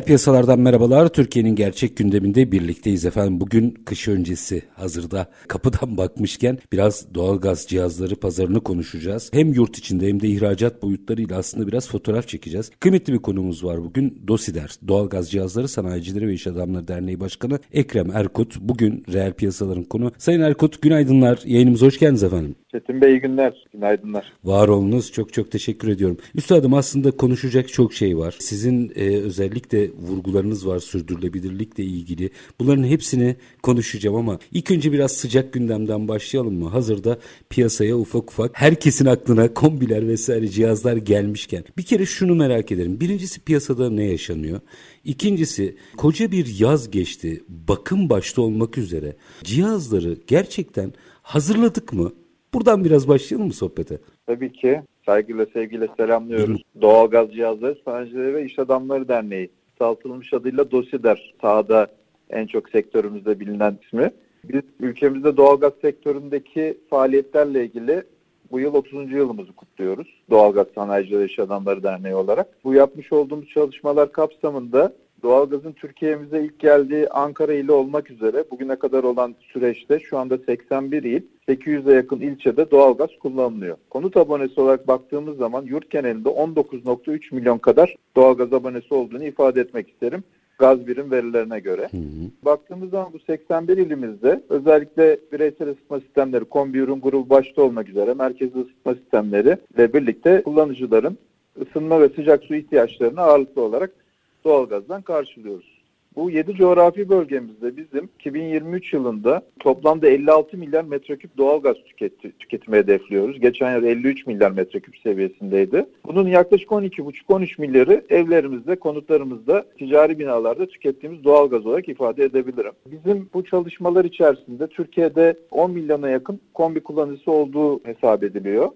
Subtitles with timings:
[0.00, 1.08] Reel piyasalardan merhabalar.
[1.08, 3.40] Türkiye'nin gerçek gündeminde birlikteyiz efendim.
[3.40, 9.30] Bugün kış öncesi hazırda kapıdan bakmışken biraz doğalgaz cihazları pazarını konuşacağız.
[9.32, 12.70] Hem yurt içinde hem de ihracat boyutlarıyla aslında biraz fotoğraf çekeceğiz.
[12.80, 14.22] Kıymetli bir konumuz var bugün.
[14.28, 18.60] DOSİDER, Doğalgaz Cihazları Sanayicileri ve İş Adamları Derneği Başkanı Ekrem Erkut.
[18.60, 20.12] Bugün reel piyasaların konu.
[20.18, 21.38] Sayın Erkut günaydınlar.
[21.44, 22.54] Yayınımıza hoş geldiniz efendim.
[22.72, 24.32] Çetin Bey iyi günler, günaydınlar.
[24.44, 26.16] Var olunuz, çok çok teşekkür ediyorum.
[26.34, 28.34] Üstadım aslında konuşacak çok şey var.
[28.38, 32.30] Sizin e, özellikle vurgularınız var sürdürülebilirlikle ilgili.
[32.60, 36.68] Bunların hepsini konuşacağım ama ilk önce biraz sıcak gündemden başlayalım mı?
[36.68, 37.18] Hazırda
[37.50, 41.64] piyasaya ufak ufak herkesin aklına kombiler vesaire cihazlar gelmişken.
[41.78, 43.00] Bir kere şunu merak ederim.
[43.00, 44.60] Birincisi piyasada ne yaşanıyor?
[45.04, 47.44] İkincisi koca bir yaz geçti.
[47.48, 52.12] Bakım başta olmak üzere cihazları gerçekten hazırladık mı?
[52.54, 53.98] Buradan biraz başlayalım mı sohbete?
[54.26, 54.82] Tabii ki.
[55.06, 56.62] Saygıyla sevgiyle selamlıyoruz.
[56.80, 59.50] Doğalgaz Cihazları Sanayicileri ve İş Adamları Derneği.
[59.80, 61.34] Saltılmış adıyla DOSİDER.
[61.40, 61.86] Sahada
[62.30, 64.10] en çok sektörümüzde bilinen ismi.
[64.44, 68.02] Biz ülkemizde doğalgaz sektöründeki faaliyetlerle ilgili
[68.50, 69.12] bu yıl 30.
[69.12, 70.22] yılımızı kutluyoruz.
[70.30, 72.64] Doğalgaz Sanayicileri İş Adamları Derneği olarak.
[72.64, 74.92] Bu yapmış olduğumuz çalışmalar kapsamında
[75.22, 81.02] Doğalgazın Türkiye'mize ilk geldiği Ankara ili olmak üzere bugüne kadar olan süreçte şu anda 81
[81.02, 83.76] il, 800'e yakın ilçede doğalgaz kullanılıyor.
[83.90, 89.88] Konut abonesi olarak baktığımız zaman yurt genelinde 19.3 milyon kadar doğalgaz abonesi olduğunu ifade etmek
[89.88, 90.24] isterim
[90.60, 91.88] gaz birim verilerine göre.
[91.90, 92.30] Hı hı.
[92.42, 98.14] Baktığımız zaman bu 81 ilimizde özellikle bireysel ısıtma sistemleri, kombi ürün grubu başta olmak üzere
[98.14, 101.18] merkezi ısıtma sistemleri ile birlikte kullanıcıların
[101.60, 103.99] ısınma ve sıcak su ihtiyaçlarını ağırlıklı olarak
[104.44, 105.80] doğalgazdan karşılıyoruz.
[106.16, 113.40] Bu 7 coğrafi bölgemizde bizim 2023 yılında toplamda 56 milyar metreküp doğalgaz tüketti, tüketimi hedefliyoruz.
[113.40, 115.86] Geçen yıl 53 milyar metreküp seviyesindeydi.
[116.06, 122.72] Bunun yaklaşık 12,5-13 milyarı evlerimizde, konutlarımızda, ticari binalarda tükettiğimiz doğalgaz olarak ifade edebilirim.
[122.86, 128.68] Bizim bu çalışmalar içerisinde Türkiye'de 10 milyona yakın kombi kullanıcısı olduğu hesap ediliyor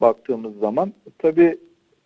[0.00, 0.92] baktığımız zaman.
[1.18, 1.58] Tabii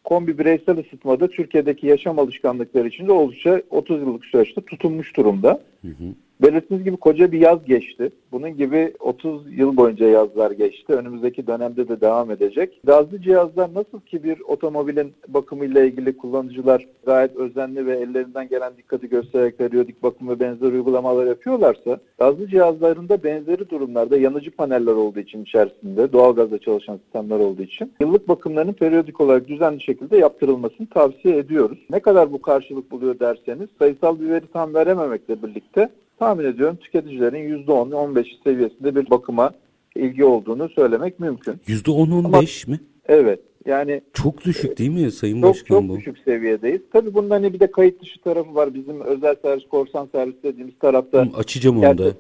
[0.09, 5.61] kombi bireysel ısıtmada Türkiye'deki yaşam alışkanlıkları içinde oldukça 30 yıllık süreçte tutunmuş durumda.
[5.83, 6.15] Hı hı.
[6.43, 8.10] Belirttiğiniz gibi koca bir yaz geçti.
[8.32, 10.93] Bunun gibi 30 yıl boyunca yazlar geçti.
[10.93, 12.81] Önümüzdeki dönemde de devam edecek.
[12.84, 19.09] Gazlı cihazlar nasıl ki bir otomobilin bakımıyla ilgili kullanıcılar gayet özenli ve ellerinden gelen dikkati
[19.09, 25.43] göstererek periyodik bakım ve benzer uygulamalar yapıyorlarsa gazlı cihazlarında benzeri durumlarda yanıcı paneller olduğu için
[25.43, 31.78] içerisinde doğalgazla çalışan sistemler olduğu için yıllık bakımlarının periyodik olarak düzenli şekilde yaptırılmasını tavsiye ediyoruz.
[31.91, 35.88] Ne kadar bu karşılık buluyor derseniz sayısal bir veri tam verememekle birlikte
[36.19, 39.51] tahmin ediyorum tüketicilerin %10-15 seviyesinde bir bakıma
[39.95, 41.55] ilgi olduğunu söylemek mümkün.
[41.67, 42.81] %10-15 mi?
[43.06, 43.41] Evet.
[43.67, 45.89] Yani çok düşük değil mi Sayın çok, Başkan çok bu?
[45.89, 46.81] Çok düşük seviyedeyiz.
[46.93, 48.75] Tabii bunun hani bir de kayıt dışı tarafı var.
[48.75, 52.12] Bizim özel servis, korsan servis dediğimiz tarafta Hı, açacağım da.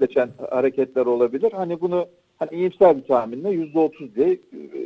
[0.50, 1.52] hareketler olabilir.
[1.52, 2.06] Hani bunu
[2.38, 4.38] hani iyimser bir tahminle %30 diye e,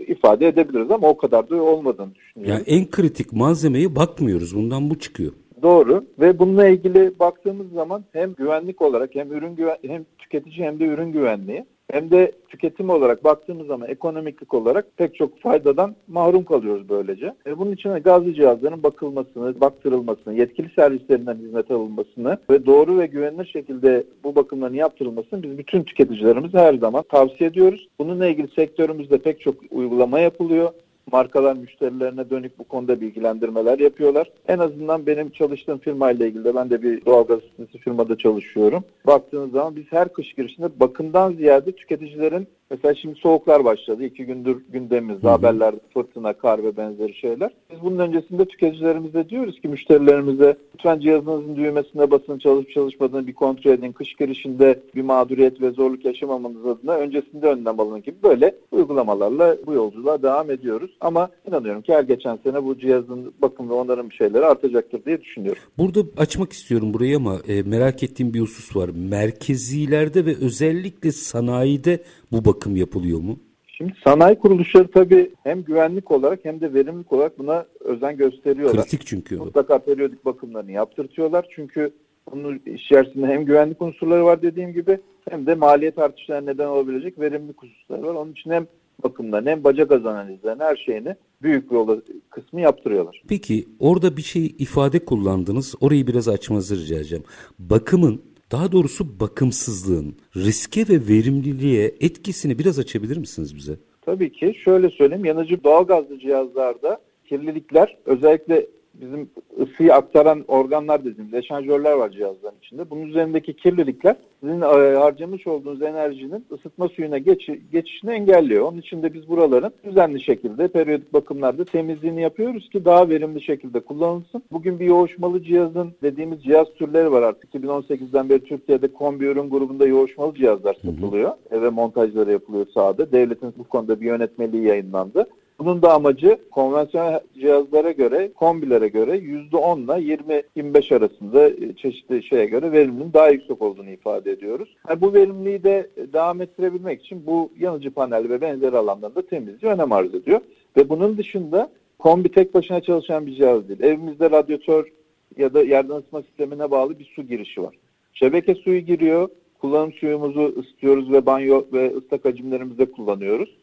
[0.07, 2.65] ifade edebiliriz ama o kadar da olmadığını düşünüyorum.
[2.69, 4.57] Yani en kritik malzemeye bakmıyoruz.
[4.57, 5.33] Bundan bu çıkıyor.
[5.63, 10.81] Doğru ve bununla ilgili baktığımız zaman hem güvenlik olarak hem ürün güven hem tüketici hem
[10.81, 16.45] de ürün güvenliği hem de tüketim olarak baktığımız zaman ekonomiklik olarak pek çok faydadan mahrum
[16.45, 17.35] kalıyoruz böylece.
[17.47, 23.47] E bunun için gazlı cihazların bakılmasını, baktırılmasını, yetkili servislerinden hizmet alınmasını ve doğru ve güvenilir
[23.47, 27.89] şekilde bu bakımların yaptırılmasını biz bütün tüketicilerimize her zaman tavsiye ediyoruz.
[27.99, 30.71] Bununla ilgili sektörümüzde pek çok uygulama yapılıyor
[31.13, 34.31] markalar müşterilerine dönük bu konuda bilgilendirmeler yapıyorlar.
[34.49, 38.85] En azından benim çalıştığım firmayla ilgili de ben de bir doğalgaz ısıtıcı firmada çalışıyorum.
[39.07, 44.05] Baktığınız zaman biz her kış girişinde bakımdan ziyade tüketicilerin Mesela şimdi soğuklar başladı.
[44.05, 47.51] İki gündür gündemimizde haberlerde fırtına, kar ve benzeri şeyler.
[47.71, 53.71] Biz bunun öncesinde tüketicilerimize diyoruz ki müşterilerimize lütfen cihazınızın düğmesine basın çalışıp çalışmadığını bir kontrol
[53.71, 53.93] edin.
[53.93, 59.73] Kış girişinde bir mağduriyet ve zorluk yaşamamanız adına öncesinde önlem alın gibi böyle uygulamalarla bu
[59.73, 60.91] yolculuğa devam ediyoruz.
[61.01, 65.63] Ama inanıyorum ki her geçen sene bu cihazın bakım ve onarım şeyleri artacaktır diye düşünüyorum.
[65.79, 68.91] Burada açmak istiyorum burayı ama e, merak ettiğim bir husus var.
[68.95, 71.99] Merkezilerde ve özellikle sanayide
[72.33, 73.39] bu bakım yapılıyor mu?
[73.67, 78.83] Şimdi sanayi kuruluşları tabii hem güvenlik olarak hem de verimlilik olarak buna özen gösteriyorlar.
[78.85, 79.37] Kritik çünkü.
[79.37, 81.47] Mutlaka periyodik bakımlarını yaptırtıyorlar.
[81.55, 81.91] Çünkü
[82.33, 84.99] bunun içerisinde hem güvenlik unsurları var dediğim gibi
[85.31, 88.15] hem de maliyet artışlarına neden olabilecek verimlilik hususları var.
[88.15, 88.67] Onun için hem
[89.05, 93.23] bakımdan hem bacak gaz analizlerini her şeyini büyük bir yolda kısmı yaptırıyorlar.
[93.29, 95.75] Peki orada bir şey ifade kullandınız.
[95.81, 97.25] Orayı biraz açmanızı rica edeceğim.
[97.59, 103.77] Bakımın daha doğrusu bakımsızlığın riske ve verimliliğe etkisini biraz açabilir misiniz bize?
[104.03, 104.55] Tabii ki.
[104.65, 105.25] Şöyle söyleyeyim.
[105.25, 109.31] Yanıcı doğalgazlı cihazlarda kirlilikler özellikle bizim
[109.61, 112.91] ısıyı aktaran organlar dediğimiz eşanjörler var cihazların içinde.
[112.91, 118.65] Bunun üzerindeki kirlilikler sizin e, harcamış olduğunuz enerjinin ısıtma suyuna geç, geçişini engelliyor.
[118.65, 123.81] Onun için de biz buraların düzenli şekilde periyodik bakımlarda temizliğini yapıyoruz ki daha verimli şekilde
[123.81, 124.43] kullanılsın.
[124.53, 127.55] Bugün bir yoğuşmalı cihazın dediğimiz cihaz türleri var artık.
[127.55, 131.33] 2018'den beri Türkiye'de kombi ürün grubunda yoğuşmalı cihazlar satılıyor.
[131.51, 133.13] Eve montajları yapılıyor sahada.
[133.13, 135.27] Devletin bu konuda bir yönetmeliği yayınlandı.
[135.65, 140.15] Bunun da amacı konvansiyonel cihazlara göre, kombilere göre %10 ile
[140.57, 144.77] 20-25 arasında e, çeşitli şeye göre verimliliğin daha yüksek olduğunu ifade ediyoruz.
[144.89, 149.93] Yani bu verimliliği de devam ettirebilmek için bu yanıcı panel ve benzeri alanlarında temizliği önem
[149.93, 150.41] arz ediyor.
[150.77, 153.83] Ve bunun dışında kombi tek başına çalışan bir cihaz değil.
[153.83, 154.93] Evimizde radyatör
[155.37, 157.75] ya da yerden ısıtma sistemine bağlı bir su girişi var.
[158.13, 159.29] Şebeke suyu giriyor,
[159.61, 163.57] kullanım suyumuzu ısıtıyoruz ve banyo ve ıslak hacimlerimizde kullanıyoruz.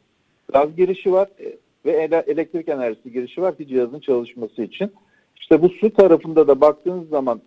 [0.53, 1.29] Gaz girişi var
[1.85, 1.91] ve
[2.27, 4.91] elektrik enerjisi girişi var ki cihazın çalışması için.
[5.35, 7.41] İşte bu su tarafında da baktığınız zaman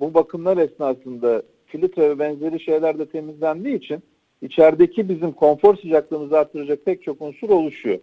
[0.00, 4.02] bu bakımlar esnasında filtre ve benzeri şeyler de temizlendiği için
[4.42, 7.98] içerideki bizim konfor sıcaklığımızı artıracak pek çok unsur oluşuyor.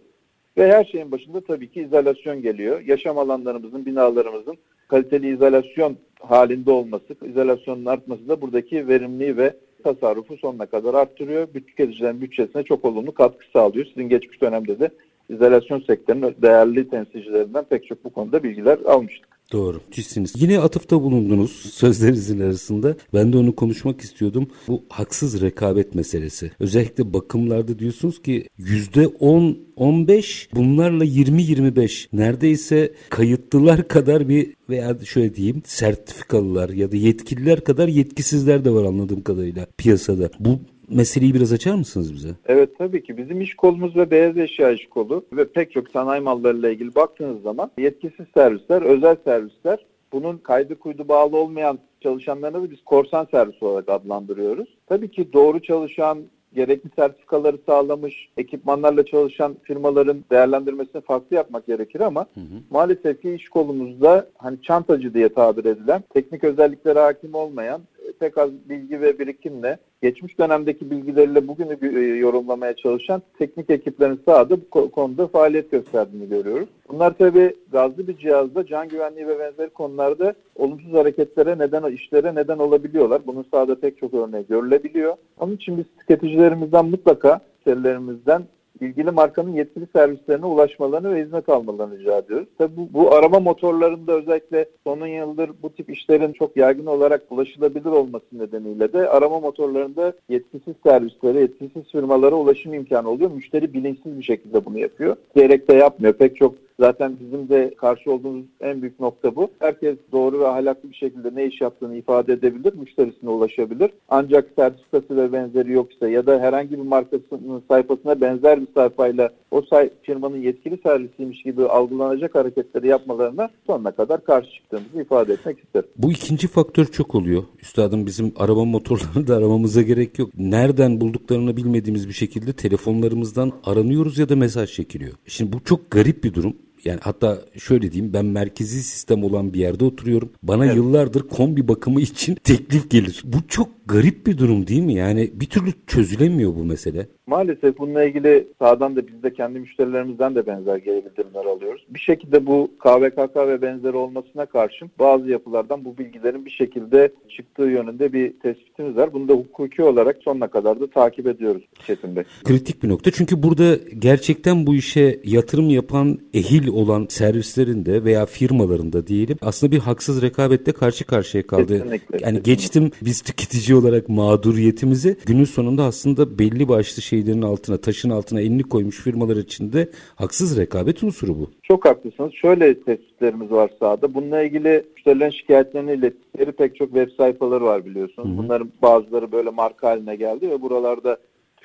[0.56, 2.80] Ve her şeyin başında tabii ki izolasyon geliyor.
[2.80, 4.56] Yaşam alanlarımızın, binalarımızın
[4.88, 11.46] kaliteli izolasyon halinde olması, izolasyonun artması da buradaki verimliliği ve tasarrufu sonuna kadar arttırıyor.
[11.46, 13.86] Tüketicilerin bütçesine çok olumlu katkı sağlıyor.
[13.86, 14.90] Sizin geçmiş dönemde de
[15.28, 19.36] izolasyon sektörünün değerli temsilcilerinden pek çok bu konuda bilgiler almıştık.
[19.52, 19.80] Doğru.
[19.88, 20.42] Müthişsiniz.
[20.42, 22.96] Yine atıfta bulundunuz sözlerinizin arasında.
[23.14, 24.48] Ben de onu konuşmak istiyordum.
[24.68, 26.50] Bu haksız rekabet meselesi.
[26.60, 35.34] Özellikle bakımlarda diyorsunuz ki yüzde 10 15 bunlarla 20-25 neredeyse kayıtlılar kadar bir veya şöyle
[35.34, 40.30] diyeyim sertifikalılar ya da yetkililer kadar yetkisizler de var anladığım kadarıyla piyasada.
[40.40, 42.28] Bu meseleyi biraz açar mısınız bize?
[42.46, 43.16] Evet tabii ki.
[43.16, 47.42] Bizim iş kolumuz ve beyaz eşya iş kolu ve pek çok sanayi mallarıyla ilgili baktığınız
[47.42, 53.62] zaman yetkisiz servisler, özel servisler bunun kaydı kuydu bağlı olmayan çalışanlarını da biz korsan servis
[53.62, 54.68] olarak adlandırıyoruz.
[54.86, 56.18] Tabii ki doğru çalışan,
[56.54, 62.60] gerekli sertifikaları sağlamış, ekipmanlarla çalışan firmaların değerlendirmesini farklı yapmak gerekir ama hı hı.
[62.70, 67.80] maalesef ki iş kolumuzda hani çantacı diye tabir edilen, teknik özelliklere hakim olmayan,
[68.20, 74.56] pek az bilgi ve birikimle geçmiş dönemdeki bilgileriyle bugünü e, yorumlamaya çalışan teknik ekiplerin sahada
[74.74, 76.68] bu konuda faaliyet gösterdiğini görüyoruz.
[76.88, 82.58] Bunlar tabi gazlı bir cihazda can güvenliği ve benzeri konularda olumsuz hareketlere neden, işlere neden
[82.58, 83.22] olabiliyorlar.
[83.26, 85.14] Bunun sahada pek çok örneği görülebiliyor.
[85.40, 88.42] Onun için biz tüketicilerimizden mutlaka müşterilerimizden
[88.80, 92.48] ilgili markanın yetkili servislerine ulaşmalarını ve hizmet almalarını rica ediyoruz.
[92.58, 97.90] Tabi bu, bu arama motorlarında özellikle son yıldır bu tip işlerin çok yaygın olarak ulaşılabilir
[97.90, 103.30] olması nedeniyle de arama motorlarında yetkisiz servislere, yetkisiz firmalara ulaşım imkanı oluyor.
[103.30, 105.16] Müşteri bilinçsiz bir şekilde bunu yapıyor.
[105.36, 106.12] Gerek de yapmıyor.
[106.12, 109.48] Pek çok Zaten bizim de karşı olduğumuz en büyük nokta bu.
[109.58, 113.90] Herkes doğru ve ahlaklı bir şekilde ne iş yaptığını ifade edebilir, müşterisine ulaşabilir.
[114.08, 119.62] Ancak sertifikası ve benzeri yoksa ya da herhangi bir markasının sayfasına benzer bir sayfayla o
[119.62, 125.88] say firmanın yetkili servisiymiş gibi algılanacak hareketleri yapmalarına sonuna kadar karşı çıktığımızı ifade etmek isterim.
[125.96, 127.42] Bu ikinci faktör çok oluyor.
[127.62, 130.30] Üstadım bizim araba motorlarını da aramamıza gerek yok.
[130.38, 135.12] Nereden bulduklarını bilmediğimiz bir şekilde telefonlarımızdan aranıyoruz ya da mesaj çekiliyor.
[135.26, 136.56] Şimdi bu çok garip bir durum.
[136.86, 140.30] Yani hatta şöyle diyeyim ben merkezi sistem olan bir yerde oturuyorum.
[140.42, 140.76] Bana evet.
[140.76, 143.22] yıllardır kombi bakımı için teklif gelir.
[143.24, 144.94] Bu çok garip bir durum değil mi?
[144.94, 147.06] Yani bir türlü çözülemiyor bu mesele.
[147.26, 151.86] Maalesef bununla ilgili sağdan da biz de kendi müşterilerimizden de benzer geri bildirimler alıyoruz.
[151.90, 157.62] Bir şekilde bu KVKK ve benzeri olmasına karşın bazı yapılardan bu bilgilerin bir şekilde çıktığı
[157.62, 159.12] yönünde bir tespitimiz var.
[159.12, 162.24] Bunu da hukuki olarak sonuna kadar da takip ediyoruz Çetin Bey.
[162.44, 169.06] Kritik bir nokta çünkü burada gerçekten bu işe yatırım yapan ehil olan servislerinde veya firmalarında
[169.06, 171.66] diyelim aslında bir haksız rekabette karşı karşıya kaldı.
[171.66, 172.52] Kesinlikle, yani kesinlikle.
[172.52, 178.62] geçtim biz tüketici olarak mağduriyetimizi günün sonunda aslında belli başlı şeylerin altına taşın altına elini
[178.62, 181.50] koymuş firmalar için de haksız rekabet unsuru bu.
[181.62, 182.32] Çok haklısınız.
[182.34, 184.14] Şöyle tespitlerimiz var sahada.
[184.14, 188.28] Bununla ilgili müşterilerin şikayetlerini ilettikleri pek çok web sayfaları var biliyorsunuz.
[188.28, 188.38] Hı hı.
[188.38, 191.18] Bunların bazıları böyle marka haline geldi ve buralarda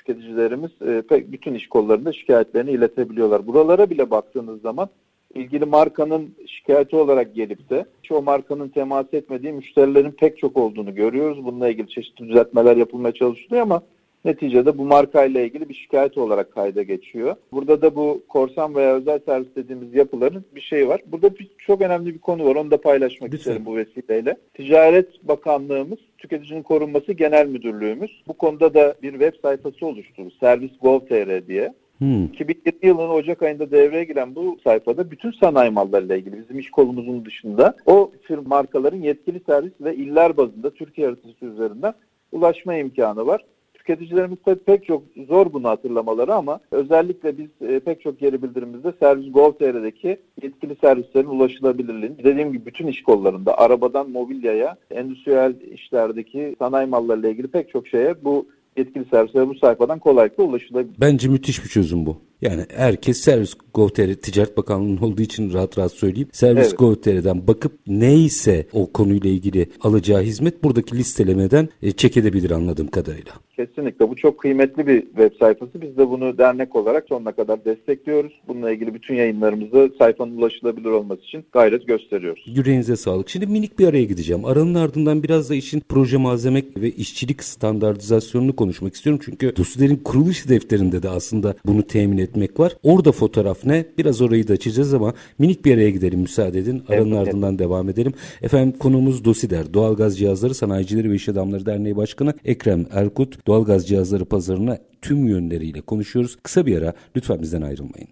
[0.06, 3.46] tüketicilerimiz e, pek bütün iş kollarında şikayetlerini iletebiliyorlar.
[3.46, 4.88] Buralara bile baktığınız zaman
[5.34, 11.44] ilgili markanın şikayeti olarak gelip de o markanın temas etmediği müşterilerin pek çok olduğunu görüyoruz.
[11.44, 13.82] Bununla ilgili çeşitli düzeltmeler yapılmaya çalışılıyor ama
[14.24, 17.36] neticede bu markayla ilgili bir şikayet olarak kayda geçiyor.
[17.52, 21.00] Burada da bu korsan veya özel servis dediğimiz yapıların bir şey var.
[21.06, 22.56] Burada bir, çok önemli bir konu var.
[22.56, 23.38] Onu da paylaşmak Lütfen.
[23.38, 24.36] isterim bu vesileyle.
[24.54, 30.30] Ticaret Bakanlığımız, Tüketicinin Korunması Genel Müdürlüğümüz bu konuda da bir web sayfası oluşturdu.
[30.40, 31.72] Servis Gov.tr diye.
[31.98, 32.24] Hmm.
[32.24, 37.24] 2020 yılının Ocak ayında devreye giren bu sayfada bütün sanayi mallarıyla ilgili bizim iş kolumuzun
[37.24, 41.94] dışında o tür markaların yetkili servis ve iller bazında Türkiye haritası üzerinden
[42.32, 43.44] ulaşma imkanı var.
[43.86, 49.32] Tüketicilerimiz pek çok zor bunu hatırlamaları ama özellikle biz e, pek çok geri bildirimimizde Servis
[49.32, 57.28] Gov.tr'deki yetkili servislerin ulaşılabilirliğini dediğim gibi bütün iş kollarında arabadan mobilyaya, endüstriyel işlerdeki sanayi mallarıyla
[57.28, 58.46] ilgili pek çok şeye bu
[58.76, 60.94] yetkili servislere bu sayfadan kolaylıkla ulaşılabilir.
[61.00, 62.16] Bence müthiş bir çözüm bu.
[62.42, 66.28] Yani herkes Servis Gov.tr Ticaret Bakanlığı'nın olduğu için rahat rahat söyleyeyim.
[66.32, 66.78] Servis Evet.
[66.78, 73.32] Gov.tr'den bakıp neyse o konuyla ilgili alacağı hizmet buradaki listelemeden e, çek edebilir anladığım kadarıyla.
[73.56, 75.82] Kesinlikle bu çok kıymetli bir web sayfası.
[75.82, 78.32] Biz de bunu dernek olarak sonuna kadar destekliyoruz.
[78.48, 82.44] Bununla ilgili bütün yayınlarımızı sayfanın ulaşılabilir olması için gayret gösteriyoruz.
[82.46, 83.28] Yüreğinize sağlık.
[83.28, 84.44] Şimdi minik bir araya gideceğim.
[84.44, 89.20] Aranın ardından biraz da işin proje malzeme ve işçilik standartizasyonunu konuşmak istiyorum.
[89.24, 92.72] Çünkü DOSİDER'in kuruluş defterinde de aslında bunu temin etmek var.
[92.82, 93.86] Orada fotoğraf ne?
[93.98, 96.84] Biraz orayı da açacağız ama minik bir araya gidelim müsaade edin.
[96.88, 97.28] Aranın Evet.
[97.28, 98.12] ardından devam edelim.
[98.42, 99.74] Efendim konumuz DOSİDER.
[99.74, 103.46] Doğalgaz Cihazları Sanayicileri ve İş Adamları Derneği Başkanı Ekrem Erkut.
[103.46, 106.36] Doğalgaz cihazları pazarına tüm yönleriyle konuşuyoruz.
[106.42, 108.08] Kısa bir ara lütfen bizden ayrılmayın.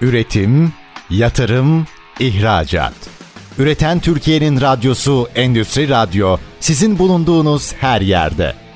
[0.00, 0.72] Üretim,
[1.10, 1.86] yatırım,
[2.20, 2.94] ihracat.
[3.58, 8.52] Üreten Türkiye'nin radyosu Endüstri Radyo sizin bulunduğunuz her yerde.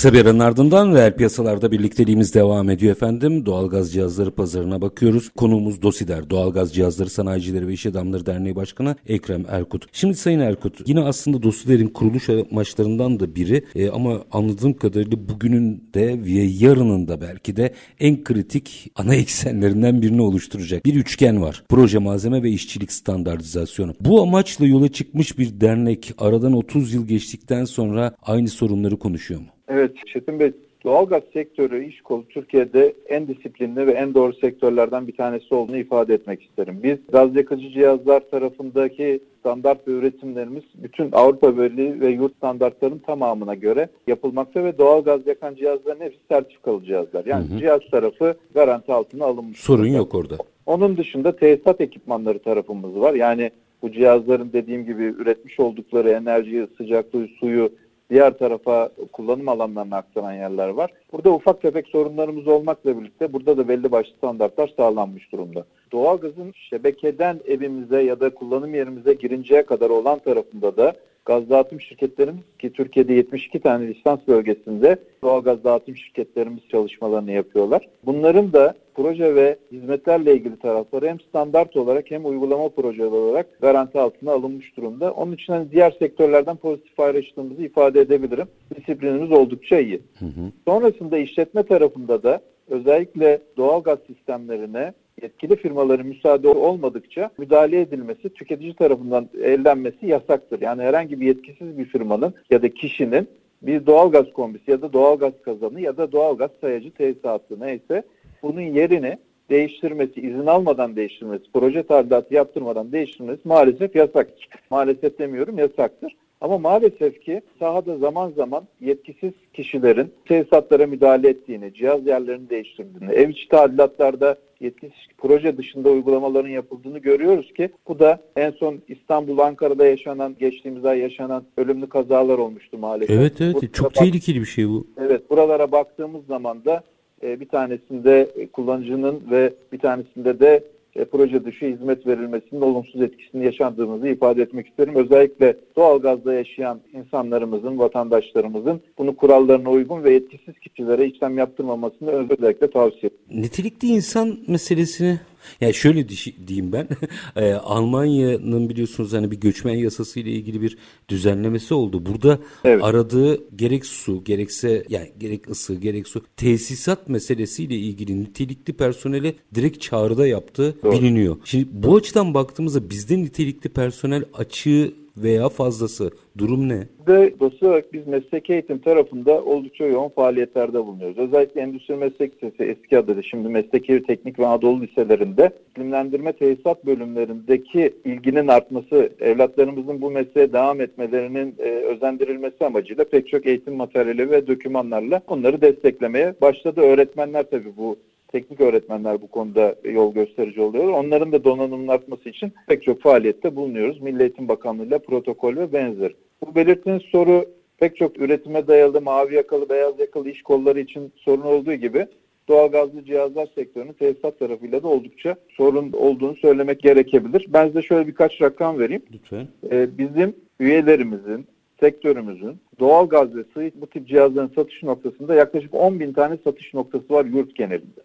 [0.00, 3.46] Kısa bir aranın ardından reel piyasalarda birlikteliğimiz devam ediyor efendim.
[3.46, 5.28] Doğalgaz cihazları pazarına bakıyoruz.
[5.28, 9.86] Konuğumuz DOSİDER, Doğalgaz Cihazları Sanayicileri ve İş Adamları Derneği Başkanı Ekrem Erkut.
[9.92, 15.90] Şimdi Sayın Erkut, yine aslında DOSİDER'in kuruluş amaçlarından da biri e, ama anladığım kadarıyla bugünün
[15.94, 21.64] de ve yarının da belki de en kritik ana eksenlerinden birini oluşturacak bir üçgen var.
[21.68, 23.94] Proje malzeme ve işçilik standartizasyonu.
[24.00, 29.46] Bu amaçla yola çıkmış bir dernek aradan 30 yıl geçtikten sonra aynı sorunları konuşuyor mu?
[29.70, 30.52] Evet Çetin Bey
[30.84, 36.14] doğalgaz sektörü iş kolu Türkiye'de en disiplinli ve en doğru sektörlerden bir tanesi olduğunu ifade
[36.14, 36.80] etmek isterim.
[36.82, 43.54] Biz gaz yakıcı cihazlar tarafındaki standart ve üretimlerimiz bütün Avrupa Birliği ve yurt standartlarının tamamına
[43.54, 47.26] göre yapılmakta ve doğalgaz yakan cihazların hepsi sertifikalı cihazlar.
[47.26, 47.58] Yani Hı hı.
[47.58, 49.58] cihaz tarafı garanti altına alınmış.
[49.60, 50.36] Sorun yok orada.
[50.66, 53.14] Onun dışında tesisat ekipmanları tarafımız var.
[53.14, 53.50] Yani
[53.82, 57.72] bu cihazların dediğim gibi üretmiş oldukları enerjiyi, sıcaklığı, suyu
[58.10, 60.90] diğer tarafa kullanım alanlarına aktaran yerler var.
[61.12, 65.64] Burada ufak tefek sorunlarımız olmakla birlikte burada da belli başlı standartlar sağlanmış durumda.
[65.92, 70.94] Doğalgazın şebekeden evimize ya da kullanım yerimize girinceye kadar olan tarafında da
[71.30, 77.88] gaz dağıtım şirketlerimiz ki Türkiye'de 72 tane lisans bölgesinde doğalgaz dağıtım şirketlerimiz çalışmalarını yapıyorlar.
[78.06, 83.98] Bunların da proje ve hizmetlerle ilgili tarafları hem standart olarak hem uygulama projeleri olarak garanti
[83.98, 85.12] altına alınmış durumda.
[85.12, 88.46] Onun için hani diğer sektörlerden pozitif ayrıştığımızı ifade edebilirim.
[88.76, 90.00] Disiplinimiz oldukça iyi.
[90.18, 90.52] Hı hı.
[90.64, 99.28] Sonrasında işletme tarafında da özellikle doğalgaz sistemlerine yetkili firmaların müsaade olmadıkça müdahale edilmesi, tüketici tarafından
[99.42, 100.60] ellenmesi yasaktır.
[100.60, 103.28] Yani herhangi bir yetkisiz bir firmanın ya da kişinin
[103.62, 108.02] bir doğalgaz kombisi ya da doğalgaz kazanı ya da doğalgaz sayacı tesisatı neyse
[108.42, 109.18] bunun yerini
[109.50, 114.48] değiştirmesi, izin almadan değiştirmesi, proje tadilatı yaptırmadan değiştirmesi maalesef yasaktır.
[114.70, 116.16] Maalesef demiyorum yasaktır.
[116.40, 123.28] Ama maalesef ki sahada zaman zaman yetkisiz kişilerin tesisatlara müdahale ettiğini, cihaz yerlerini değiştirdiğini, ev
[123.28, 129.86] içi tadilatlarda yetkisiz proje dışında uygulamaların yapıldığını görüyoruz ki bu da en son İstanbul, Ankara'da
[129.86, 133.16] yaşanan, geçtiğimiz ay yaşanan ölümlü kazalar olmuştu maalesef.
[133.16, 134.86] Evet evet Burada çok bak- tehlikeli bir şey bu.
[135.00, 136.82] Evet buralara baktığımız zaman da
[137.22, 140.64] e, bir tanesinde kullanıcının ve bir tanesinde de
[140.96, 144.94] e, proje dışı hizmet verilmesinin olumsuz etkisini yaşandığımızı ifade etmek isterim.
[144.94, 153.10] Özellikle doğalgazda yaşayan insanlarımızın, vatandaşlarımızın bunu kurallarına uygun ve etkisiz kişilere işlem yaptırmamasını özellikle tavsiye
[153.10, 153.42] ederim.
[153.42, 155.20] Nitelikli insan meselesini
[155.60, 156.08] yani şöyle
[156.46, 156.88] diyeyim ben.
[157.36, 160.78] e, Almanya'nın biliyorsunuz hani bir göçmen yasası ile ilgili bir
[161.08, 162.06] düzenlemesi oldu.
[162.06, 162.84] Burada evet.
[162.84, 169.80] aradığı gerek su, gerekse yani gerek ısı, gerek su tesisat meselesiyle ilgili nitelikli personele direkt
[169.80, 170.92] çağrıda yaptığı Doğru.
[170.92, 171.36] biliniyor.
[171.44, 176.88] Şimdi bu açıdan baktığımızda bizde nitelikli personel açığı veya fazlası durum ne?
[177.08, 181.18] Ve dolayısıyla olarak biz meslek eğitim tarafında oldukça yoğun faaliyetlerde bulunuyoruz.
[181.18, 187.94] Özellikle Endüstri Meslek Lisesi eski adı şimdi Mesleki Teknik ve Anadolu liselerinde iklimlendirme tesisat bölümlerindeki
[188.04, 194.46] ilginin artması, evlatlarımızın bu mesleğe devam etmelerinin e, özendirilmesi amacıyla pek çok eğitim materyali ve
[194.46, 196.80] dokümanlarla onları desteklemeye başladı.
[196.80, 197.96] Öğretmenler tabii bu
[198.32, 200.88] teknik öğretmenler bu konuda yol gösterici oluyor.
[200.88, 204.00] Onların da donanımın artması için pek çok faaliyette bulunuyoruz.
[204.00, 206.14] Milli Eğitim Bakanlığı ile protokol ve benzeri.
[206.46, 207.44] Bu belirttiğiniz soru
[207.78, 212.06] pek çok üretime dayalı mavi yakalı, beyaz yakalı iş kolları için sorun olduğu gibi
[212.48, 217.46] doğalgazlı cihazlar sektörünün tesisat tarafıyla da oldukça sorun olduğunu söylemek gerekebilir.
[217.48, 219.02] Ben size şöyle birkaç rakam vereyim.
[219.12, 219.48] Lütfen.
[219.70, 221.46] Ee, bizim üyelerimizin,
[221.80, 227.14] sektörümüzün doğalgaz ve sığ bu tip cihazların satış noktasında yaklaşık 10 bin tane satış noktası
[227.14, 228.00] var yurt genelinde.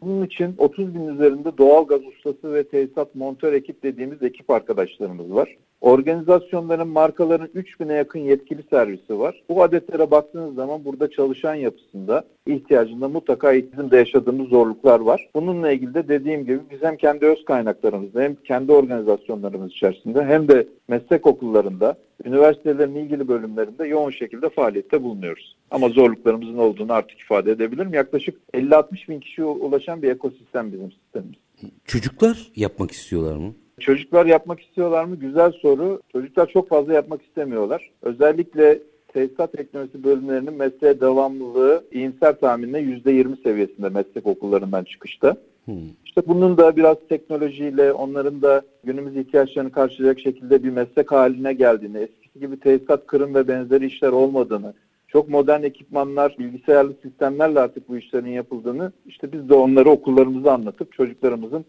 [0.00, 5.34] Bunun için 30 bin üzerinde doğal gaz ustası ve tesisat montör ekip dediğimiz ekip arkadaşlarımız
[5.34, 5.56] var.
[5.86, 9.42] Organizasyonların, markaların 3 bine yakın yetkili servisi var.
[9.48, 15.28] Bu adetlere baktığınız zaman burada çalışan yapısında ihtiyacında mutlaka bizim de yaşadığımız zorluklar var.
[15.34, 20.48] Bununla ilgili de dediğim gibi biz hem kendi öz kaynaklarımızda hem kendi organizasyonlarımız içerisinde hem
[20.48, 25.56] de meslek okullarında, üniversitelerin ilgili bölümlerinde yoğun şekilde faaliyette bulunuyoruz.
[25.70, 27.94] Ama zorluklarımızın olduğunu artık ifade edebilirim.
[27.94, 31.38] Yaklaşık 50-60 bin kişiye ulaşan bir ekosistem bizim sistemimiz.
[31.84, 33.54] Çocuklar yapmak istiyorlar mı?
[33.80, 35.16] Çocuklar yapmak istiyorlar mı?
[35.16, 36.00] Güzel soru.
[36.12, 37.90] Çocuklar çok fazla yapmak istemiyorlar.
[38.02, 38.78] Özellikle
[39.08, 45.36] tesisat teknolojisi bölümlerinin mesleğe devamlılığı iyimser tahminle %20 seviyesinde meslek okullarından çıkışta.
[45.64, 45.74] Hmm.
[46.04, 51.98] İşte bunun da biraz teknolojiyle onların da günümüz ihtiyaçlarını karşılayacak şekilde bir meslek haline geldiğini,
[51.98, 54.74] eskisi gibi tesisat, kırım ve benzeri işler olmadığını,
[55.08, 60.92] çok modern ekipmanlar, bilgisayarlı sistemlerle artık bu işlerin yapıldığını işte biz de onları okullarımıza anlatıp
[60.92, 61.64] çocuklarımızın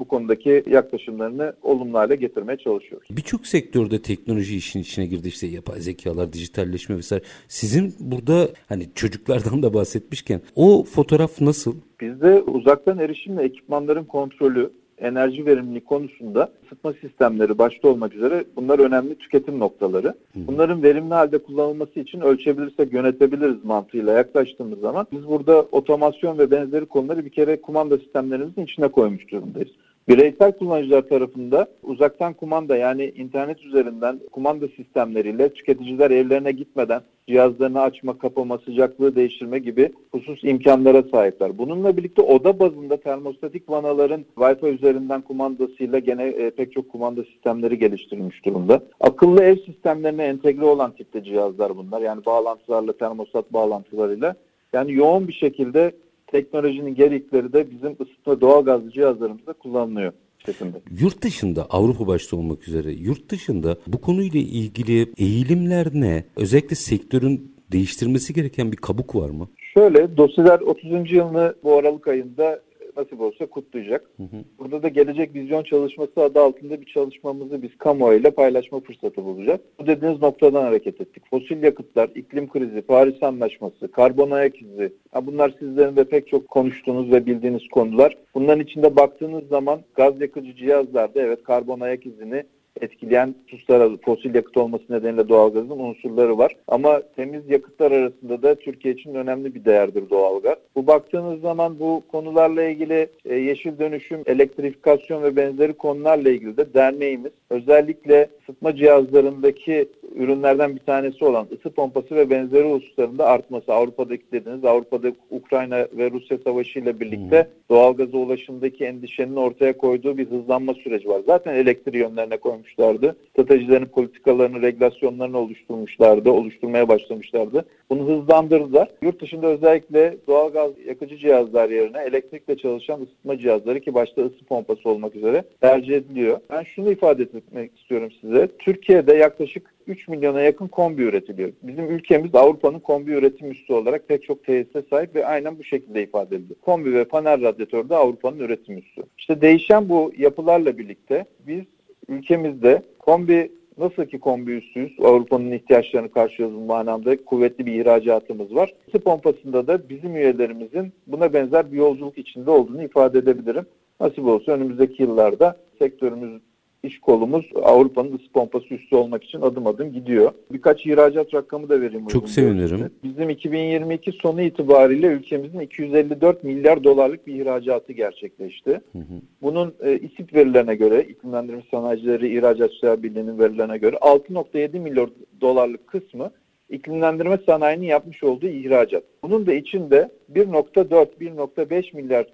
[0.00, 3.08] bu konudaki yaklaşımlarını olumlu hale getirmeye çalışıyoruz.
[3.10, 7.24] Birçok sektörde teknoloji işin içine girdi işte yapay zekalar, dijitalleşme vesaire.
[7.48, 11.74] Sizin burada hani çocuklardan da bahsetmişken o fotoğraf nasıl?
[12.00, 19.14] Bizde uzaktan erişimle ekipmanların kontrolü, enerji verimliliği konusunda ısıtma sistemleri başta olmak üzere bunlar önemli
[19.14, 20.14] tüketim noktaları.
[20.34, 26.86] Bunların verimli halde kullanılması için ölçebilirsek yönetebiliriz mantığıyla yaklaştığımız zaman biz burada otomasyon ve benzeri
[26.86, 29.70] konuları bir kere kumanda sistemlerimizin içine koymuş durumdayız.
[30.08, 38.18] Bireysel kullanıcılar tarafında uzaktan kumanda yani internet üzerinden kumanda sistemleriyle tüketiciler evlerine gitmeden cihazlarını açma,
[38.18, 41.58] kapama, sıcaklığı değiştirme gibi husus imkanlara sahipler.
[41.58, 47.78] Bununla birlikte oda bazında termostatik vanaların Wi-Fi üzerinden kumandasıyla gene e, pek çok kumanda sistemleri
[47.78, 48.80] geliştirilmiş durumda.
[49.00, 52.00] Akıllı ev sistemlerine entegre olan tipte cihazlar bunlar.
[52.00, 54.34] Yani bağlantılarla, termostat bağlantılarıyla.
[54.72, 55.92] Yani yoğun bir şekilde
[56.26, 60.12] teknolojinin gerekleri de bizim ısıtma doğalgazlı cihazlarımızda kullanılıyor
[60.52, 60.76] şeklinde.
[61.00, 66.24] Yurt dışında Avrupa başta olmak üzere yurt dışında bu konuyla ilgili eğilimler ne?
[66.36, 69.48] Özellikle sektörün değiştirmesi gereken bir kabuk var mı?
[69.74, 71.12] Şöyle dosyalar 30.
[71.12, 72.60] yılını bu Aralık ayında
[72.98, 74.10] nasip olsa kutlayacak.
[74.16, 74.44] Hı hı.
[74.58, 79.60] Burada da gelecek vizyon çalışması adı altında bir çalışmamızı biz kamuoyuyla paylaşma fırsatı bulacağız.
[79.78, 81.22] Bu dediğiniz noktadan hareket ettik.
[81.30, 84.92] Fosil yakıtlar, iklim krizi, Paris Anlaşması, karbon ayak izi.
[85.22, 88.16] Bunlar sizlerin de pek çok konuştuğunuz ve bildiğiniz konular.
[88.34, 92.44] Bunların içinde baktığınız zaman gaz yakıcı cihazlarda evet karbon ayak izini
[92.80, 96.56] etkileyen hususlar fosil yakıt olması nedeniyle doğalgazın unsurları var.
[96.68, 100.56] Ama temiz yakıtlar arasında da Türkiye için önemli bir değerdir doğalgaz.
[100.76, 106.74] Bu baktığınız zaman bu konularla ilgili e, yeşil dönüşüm, elektrifikasyon ve benzeri konularla ilgili de
[106.74, 113.72] derneğimiz özellikle ısıtma cihazlarındaki ürünlerden bir tanesi olan ısı pompası ve benzeri hususlarında artması.
[113.72, 117.76] Avrupa'daki dediğiniz Avrupa'da Ukrayna ve Rusya savaşı ile birlikte hmm.
[117.76, 121.20] doğalgaza ulaşımdaki endişenin ortaya koyduğu bir hızlanma süreci var.
[121.26, 123.16] Zaten elektriği yönlerine koymuş oluşturmuşlardı.
[123.30, 127.64] Stratejilerini, politikalarını, regülasyonlarını oluşturmuşlardı, oluşturmaya başlamışlardı.
[127.90, 128.88] Bunu hızlandırdılar.
[129.02, 134.88] Yurt dışında özellikle doğalgaz yakıcı cihazlar yerine elektrikle çalışan ısıtma cihazları ki başta ısı pompası
[134.88, 136.40] olmak üzere tercih ediliyor.
[136.50, 138.48] Ben şunu ifade etmek istiyorum size.
[138.58, 141.52] Türkiye'de yaklaşık 3 milyona yakın kombi üretiliyor.
[141.62, 146.02] Bizim ülkemiz Avrupa'nın kombi üretim üssü olarak pek çok tesise sahip ve aynen bu şekilde
[146.02, 146.54] ifade edildi.
[146.62, 149.02] Kombi ve panel radyatör de Avrupa'nın üretim üssü.
[149.18, 151.64] İşte değişen bu yapılarla birlikte biz
[152.08, 158.74] ülkemizde kombi Nasıl ki kombi üstüyüz, Avrupa'nın ihtiyaçlarını karşılıyoruz manamda kuvvetli bir ihracatımız var.
[158.88, 163.66] Isı pompasında da bizim üyelerimizin buna benzer bir yolculuk içinde olduğunu ifade edebilirim.
[164.00, 166.42] Nasip olsa önümüzdeki yıllarda sektörümüz
[166.82, 170.32] iş kolumuz Avrupa'nın ısı pompası üstü olmak için adım adım gidiyor.
[170.52, 172.06] Birkaç ihracat rakamı da vereyim.
[172.06, 172.90] Çok sevinirim.
[173.04, 178.70] Bizim 2022 sonu itibariyle ülkemizin 254 milyar dolarlık bir ihracatı gerçekleşti.
[178.70, 179.20] Hı hı.
[179.42, 185.08] Bunun e, İSİP verilerine göre, İklimlendirme Sanayicileri İhracatçılar Birliği'nin verilerine göre 6.7 milyar
[185.40, 186.30] dolarlık kısmı
[186.70, 189.04] iklimlendirme sanayinin yapmış olduğu ihracat.
[189.22, 192.26] Bunun da içinde 1.4-1.5 milyar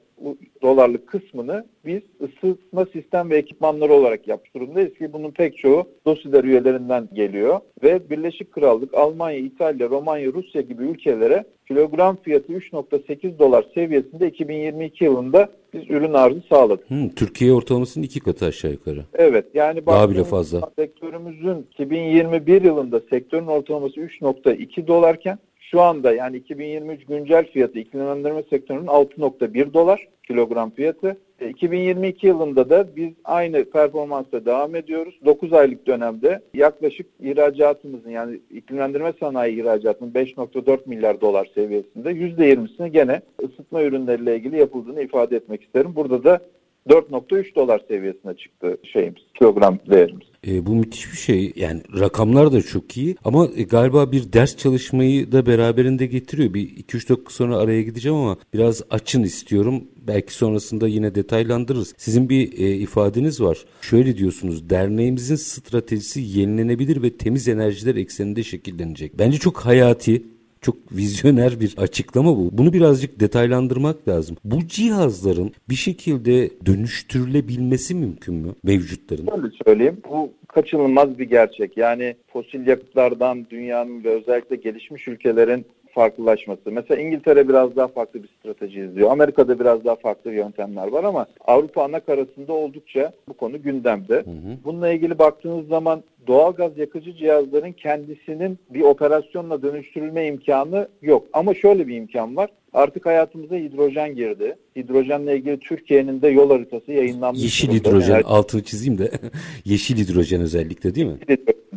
[0.63, 6.45] dolarlık kısmını biz ısıtma sistem ve ekipmanları olarak yapmış durumdayız ki bunun pek çoğu DOSİDER
[6.45, 13.67] üyelerinden geliyor ve Birleşik Krallık, Almanya, İtalya, Romanya, Rusya gibi ülkelere kilogram fiyatı 3.8 dolar
[13.75, 16.91] seviyesinde 2022 yılında biz ürün arzı sağladık.
[16.91, 19.05] Hmm, Türkiye ortalamasının iki katı aşağı yukarı.
[19.15, 20.71] Evet yani daha bile fazla.
[20.79, 25.39] Sektörümüzün 2021 yılında sektörün ortalaması 3.2 dolarken
[25.75, 31.17] şu anda yani 2023 güncel fiyatı iklimlendirme sektörünün 6.1 dolar kilogram fiyatı.
[31.49, 35.15] 2022 e, yılında da biz aynı performansla devam ediyoruz.
[35.25, 43.21] 9 aylık dönemde yaklaşık ihracatımızın yani iklimlendirme sanayi ihracatının 5.4 milyar dolar seviyesinde %20'sini gene
[43.45, 45.93] ısıtma ürünleriyle ilgili yapıldığını ifade etmek isterim.
[45.97, 46.41] Burada da
[46.89, 50.34] 4.3 dolar seviyesine çıktı şeyimiz, kilogram değerimiz.
[50.47, 51.53] E, bu müthiş bir şey.
[51.57, 56.55] Yani rakamlar da çok iyi ama e, galiba bir ders çalışmayı da beraberinde getiriyor.
[56.55, 59.85] Bir 2-3 dakika sonra araya gideceğim ama biraz açın istiyorum.
[60.07, 61.95] Belki sonrasında yine detaylandırırız.
[61.97, 63.65] Sizin bir e, ifadeniz var.
[63.81, 64.71] Şöyle diyorsunuz.
[64.71, 69.19] Derneğimizin stratejisi yenilenebilir ve temiz enerjiler ekseninde şekillenecek.
[69.19, 70.23] Bence çok hayati,
[70.65, 72.51] çok vizyoner bir açıklama bu.
[72.53, 74.37] Bunu birazcık detaylandırmak lazım.
[74.45, 79.27] Bu cihazların bir şekilde dönüştürülebilmesi mümkün mü mevcutların?
[79.27, 79.97] Şöyle söyleyeyim.
[80.11, 81.77] Bu kaçınılmaz bir gerçek.
[81.77, 86.73] Yani fosil yakıtlardan dünyanın ve özellikle gelişmiş ülkelerin farklılaşması.
[86.73, 89.11] Mesela İngiltere biraz daha farklı bir strateji izliyor.
[89.11, 94.15] Amerika'da biraz daha farklı yöntemler var ama Avrupa ana karasında oldukça bu konu gündemde.
[94.15, 94.57] Hı hı.
[94.65, 101.27] Bununla ilgili baktığınız zaman doğalgaz yakıcı cihazların kendisinin bir operasyonla dönüştürülme imkanı yok.
[101.33, 102.51] Ama şöyle bir imkan var.
[102.75, 104.57] Artık hayatımıza hidrojen girdi.
[104.77, 107.43] Hidrojenle ilgili Türkiye'nin de yol haritası yayınlanmış.
[107.43, 109.11] Yeşil hidrojen yani, altını çizeyim de.
[109.65, 111.19] yeşil hidrojen özellikle değil mi?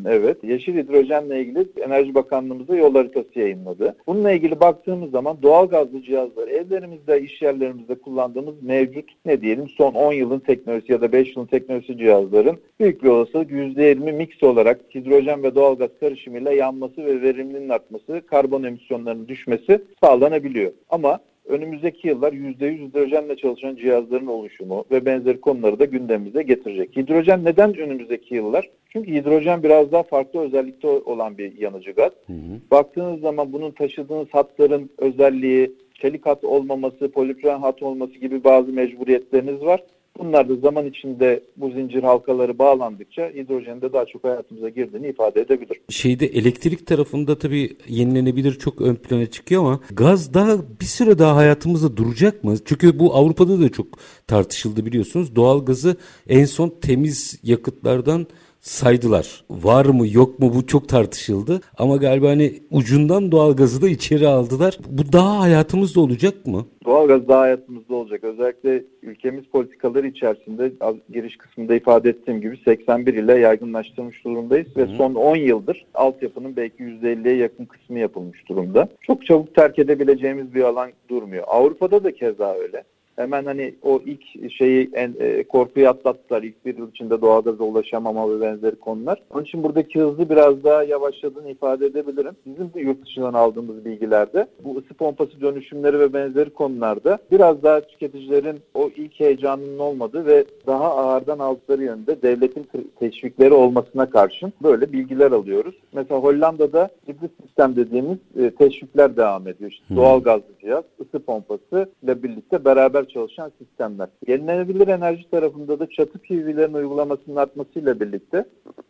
[0.05, 0.43] Evet.
[0.43, 3.95] Yeşil hidrojenle ilgili Enerji Bakanlığımız da yol haritası yayınladı.
[4.07, 9.93] Bununla ilgili baktığımız zaman doğal gazlı cihazlar evlerimizde, iş yerlerimizde kullandığımız mevcut ne diyelim son
[9.93, 14.79] 10 yılın teknolojisi ya da 5 yılın teknolojisi cihazların büyük bir olasılık %20 mix olarak
[14.95, 20.71] hidrojen ve doğalgaz karışımıyla yanması ve verimliliğinin artması, karbon emisyonlarının düşmesi sağlanabiliyor.
[20.89, 26.97] Ama önümüzdeki yıllar %100 hidrojenle çalışan cihazların oluşumu ve benzeri konuları da gündemimize getirecek.
[26.97, 28.69] Hidrojen neden önümüzdeki yıllar?
[28.89, 32.11] Çünkü hidrojen biraz daha farklı özellikte olan bir yanıcı gaz.
[32.27, 32.59] Hı hı.
[32.71, 39.61] Baktığınız zaman bunun taşıdığınız hatların özelliği, çelik hat olmaması, polipropilen hat olması gibi bazı mecburiyetleriniz
[39.61, 39.83] var.
[40.19, 45.41] Bunlar da zaman içinde bu zincir halkaları bağlandıkça hidrojenin de daha çok hayatımıza girdiğini ifade
[45.41, 45.81] edebilir.
[45.89, 51.35] Şeyde elektrik tarafında tabii yenilenebilir çok ön plana çıkıyor ama gaz daha bir süre daha
[51.35, 52.55] hayatımızda duracak mı?
[52.65, 53.87] Çünkü bu Avrupa'da da çok
[54.27, 55.35] tartışıldı biliyorsunuz.
[55.35, 55.95] Doğal gazı
[56.29, 58.27] en son temiz yakıtlardan
[58.67, 59.43] saydılar.
[59.49, 61.61] Var mı yok mu bu çok tartışıldı.
[61.77, 64.77] Ama galiba hani ucundan doğalgazı da içeri aldılar.
[64.89, 66.65] Bu daha hayatımızda olacak mı?
[66.85, 68.23] Doğalgaz daha hayatımızda olacak.
[68.23, 70.71] Özellikle ülkemiz politikaları içerisinde
[71.13, 74.67] giriş kısmında ifade ettiğim gibi 81 ile yaygınlaştırmış durumdayız.
[74.75, 74.87] Hı hı.
[74.87, 78.89] Ve son 10 yıldır altyapının belki %50'ye yakın kısmı yapılmış durumda.
[79.01, 81.43] Çok çabuk terk edebileceğimiz bir alan durmuyor.
[81.47, 82.83] Avrupa'da da keza öyle
[83.17, 86.43] hemen hani o ilk şeyi en, e, korkuyu atlattılar.
[86.43, 89.21] İlk bir yıl içinde doğalgaza ulaşamama ve benzeri konular.
[89.33, 92.33] Onun için buradaki hızlı biraz daha yavaşladığını ifade edebilirim.
[92.45, 97.81] Bizim de yurt dışından aldığımız bilgilerde bu ısı pompası dönüşümleri ve benzeri konularda biraz daha
[97.81, 102.67] tüketicilerin o ilk heyecanının olmadığı ve daha ağırdan aldıkları yönde devletin
[102.99, 105.75] teşvikleri olmasına karşın böyle bilgiler alıyoruz.
[105.93, 109.71] Mesela Hollanda'da hibrit sistem dediğimiz e, teşvikler devam ediyor.
[109.71, 109.97] İşte hmm.
[109.97, 114.07] doğal gazlı cihaz, ısı pompası ile birlikte beraber çalışan sistemler.
[114.27, 118.45] Yenilenebilir enerji tarafında da çatı PV'lerin uygulamasının artmasıyla birlikte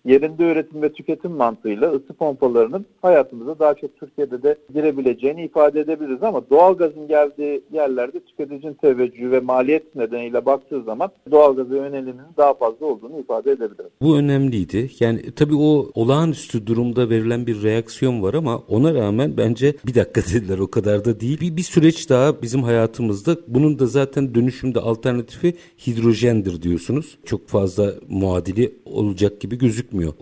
[0.06, 6.24] yerinde üretim ve tüketim mantığıyla ısı pompalarının hayatımıza daha çok Türkiye'de de girebileceğini ifade edebiliriz
[6.24, 12.86] ama doğalgazın geldiği yerlerde tüketicinin teveccühü ve maliyet nedeniyle baktığı zaman doğalgaza yöneliminin daha fazla
[12.86, 13.92] olduğunu ifade edebiliriz.
[14.02, 14.90] Bu önemliydi.
[15.00, 20.22] Yani tabii o olağanüstü durumda verilen bir reaksiyon var ama ona rağmen bence bir dakika
[20.22, 21.42] dediler o kadar da değil.
[21.42, 23.38] Bir, bir süreç daha bizim hayatımızda.
[23.48, 25.54] Bunun da zaten dönüşümde alternatifi
[25.88, 27.18] hidrojendir diyorsunuz.
[27.26, 30.14] Çok fazla muadili olacak gibi gözükmüyor.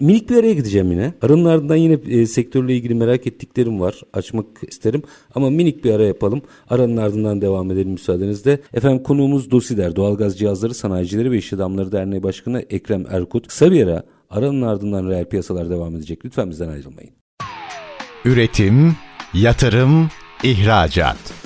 [0.00, 1.14] Minik bir araya gideceğim yine.
[1.22, 4.00] Aranın ardından yine e, sektörle ilgili merak ettiklerim var.
[4.12, 5.02] Açmak isterim.
[5.34, 6.42] Ama minik bir ara yapalım.
[6.70, 8.60] Aranın ardından devam edelim müsaadenizle.
[8.74, 13.48] Efendim konuğumuz Dosider, Doğalgaz Cihazları Sanayicileri ve İş Adamları Derneği Başkanı Ekrem Erkut.
[13.48, 16.24] Kısa bir ara aranın ardından reel piyasalar devam edecek.
[16.24, 17.10] Lütfen bizden ayrılmayın.
[18.24, 18.96] Üretim,
[19.34, 20.10] yatırım,
[20.42, 21.45] ihracat.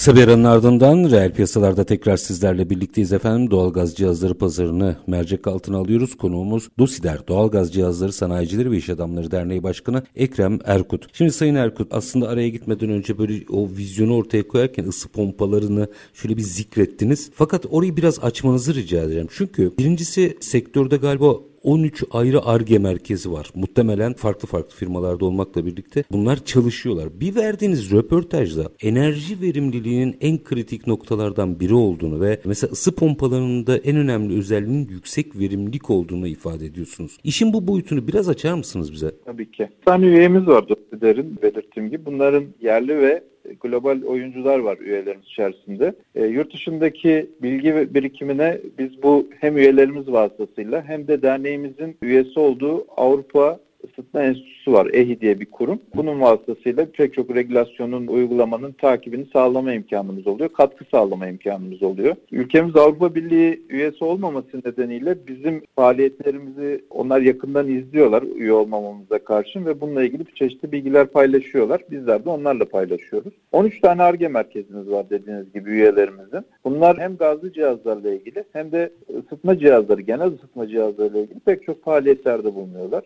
[0.00, 3.50] Sabiranın ardından reel piyasalarda tekrar sizlerle birlikteyiz efendim.
[3.50, 6.16] Doğalgaz cihazları pazarını mercek altına alıyoruz.
[6.16, 11.06] Konuğumuz Dosider Doğalgaz Cihazları Sanayicileri ve İş Adamları Derneği Başkanı Ekrem Erkut.
[11.12, 16.36] Şimdi Sayın Erkut aslında araya gitmeden önce böyle o vizyonu ortaya koyarken ısı pompalarını şöyle
[16.36, 17.30] bir zikrettiniz.
[17.34, 19.28] Fakat orayı biraz açmanızı rica ederim.
[19.30, 23.50] Çünkü birincisi sektörde galiba 13 ayrı ARGE merkezi var.
[23.54, 27.20] Muhtemelen farklı farklı firmalarda olmakla birlikte bunlar çalışıyorlar.
[27.20, 33.76] Bir verdiğiniz röportajda enerji verimliliğinin en kritik noktalardan biri olduğunu ve mesela ısı pompalarının da
[33.76, 37.18] en önemli özelliğinin yüksek verimlilik olduğunu ifade ediyorsunuz.
[37.24, 39.10] İşin bu boyutunu biraz açar mısınız bize?
[39.24, 39.68] Tabii ki.
[39.80, 42.06] Bir tane üyemiz var Doktor'ın belirttiğim gibi.
[42.06, 43.29] Bunların yerli ve
[43.60, 45.94] global oyuncular var üyelerimiz içerisinde.
[46.14, 52.86] E, yurt dışındaki bilgi birikimine biz bu hem üyelerimiz vasıtasıyla hem de derneğimizin üyesi olduğu
[52.96, 54.88] Avrupa Isıtma Enstitüsü var.
[54.92, 55.80] EHI diye bir kurum.
[55.94, 60.48] Bunun vasıtasıyla pek çok regülasyonun, uygulamanın takibini sağlama imkanımız oluyor.
[60.48, 62.16] Katkı sağlama imkanımız oluyor.
[62.32, 69.80] Ülkemiz Avrupa Birliği üyesi olmaması nedeniyle bizim faaliyetlerimizi onlar yakından izliyorlar üye olmamamıza karşın ve
[69.80, 71.82] bununla ilgili çeşitli bilgiler paylaşıyorlar.
[71.90, 73.32] Bizler de onlarla paylaşıyoruz.
[73.52, 76.44] 13 tane ARGE merkezimiz var dediğiniz gibi üyelerimizin.
[76.64, 81.84] Bunlar hem gazlı cihazlarla ilgili hem de ısıtma cihazları, genel ısıtma cihazlarıyla ilgili pek çok
[81.84, 83.04] faaliyetlerde bulunuyorlar.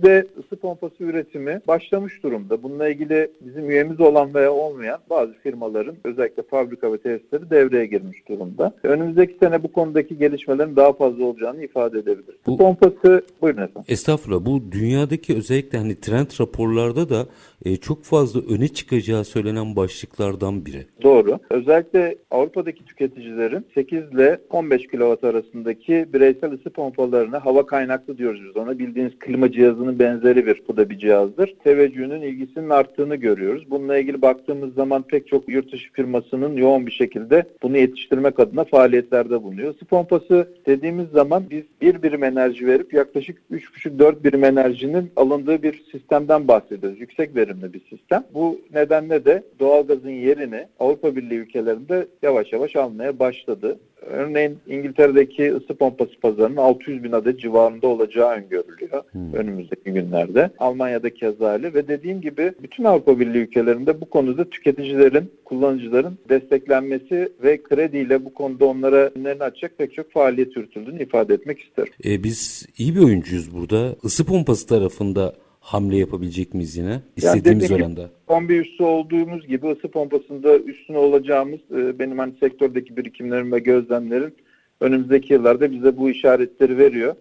[0.00, 2.62] Ülkemizde ısı pompası üretimi başlamış durumda.
[2.62, 8.28] Bununla ilgili bizim üyemiz olan veya olmayan bazı firmaların özellikle fabrika ve tesisleri devreye girmiş
[8.28, 8.74] durumda.
[8.82, 12.40] Önümüzdeki sene bu konudaki gelişmelerin daha fazla olacağını ifade edebiliriz.
[12.46, 13.84] Bu pompası buyurun efendim.
[13.88, 17.26] Estağfurullah bu dünyadaki özellikle hani trend raporlarda da
[17.64, 20.86] e, çok fazla öne çıkacağı söylenen başlıklardan biri.
[21.02, 21.38] Doğru.
[21.50, 28.56] Özellikle Avrupa'daki tüketicilerin 8 ile 15 kW arasındaki bireysel ısı pompalarını hava kaynaklı diyoruz biz
[28.56, 28.78] ona.
[28.78, 29.50] Bildiğiniz klima
[29.90, 31.54] cihazının benzeri bir bu da bir cihazdır.
[31.64, 33.70] Teveccühünün ilgisinin arttığını görüyoruz.
[33.70, 38.64] Bununla ilgili baktığımız zaman pek çok yurt dışı firmasının yoğun bir şekilde bunu yetiştirmek adına
[38.64, 39.74] faaliyetlerde bulunuyor.
[39.74, 45.82] Isı pompası dediğimiz zaman biz bir birim enerji verip yaklaşık 3,5-4 birim enerjinin alındığı bir
[45.92, 47.00] sistemden bahsediyoruz.
[47.00, 48.24] Yüksek verimli bir sistem.
[48.34, 53.78] Bu nedenle de doğalgazın yerini Avrupa Birliği ülkelerinde yavaş yavaş almaya başladı.
[54.06, 59.34] Örneğin İngiltere'deki ısı pompası pazarının 600 bin adet civarında olacağı öngörülüyor hmm.
[59.34, 60.50] önümüzdeki günlerde.
[60.58, 67.32] Almanya'da keza öyle ve dediğim gibi bütün Avrupa Birliği ülkelerinde bu konuda tüketicilerin, kullanıcıların desteklenmesi
[67.42, 71.92] ve krediyle bu konuda onlara önlerini açacak pek çok faaliyet yürütüldüğünü ifade etmek isterim.
[72.04, 73.96] E, biz iyi bir oyuncuyuz burada.
[74.02, 77.00] Isı pompası tarafında hamle yapabilecek miyiz yine?
[77.16, 78.10] İstediğimiz yani oranda.
[78.26, 84.32] Kombi üssü olduğumuz gibi ısı pompasında üstüne olacağımız e, benim hani sektördeki birikimlerim ve gözlemlerim
[84.80, 87.14] önümüzdeki yıllarda bize bu işaretleri veriyor.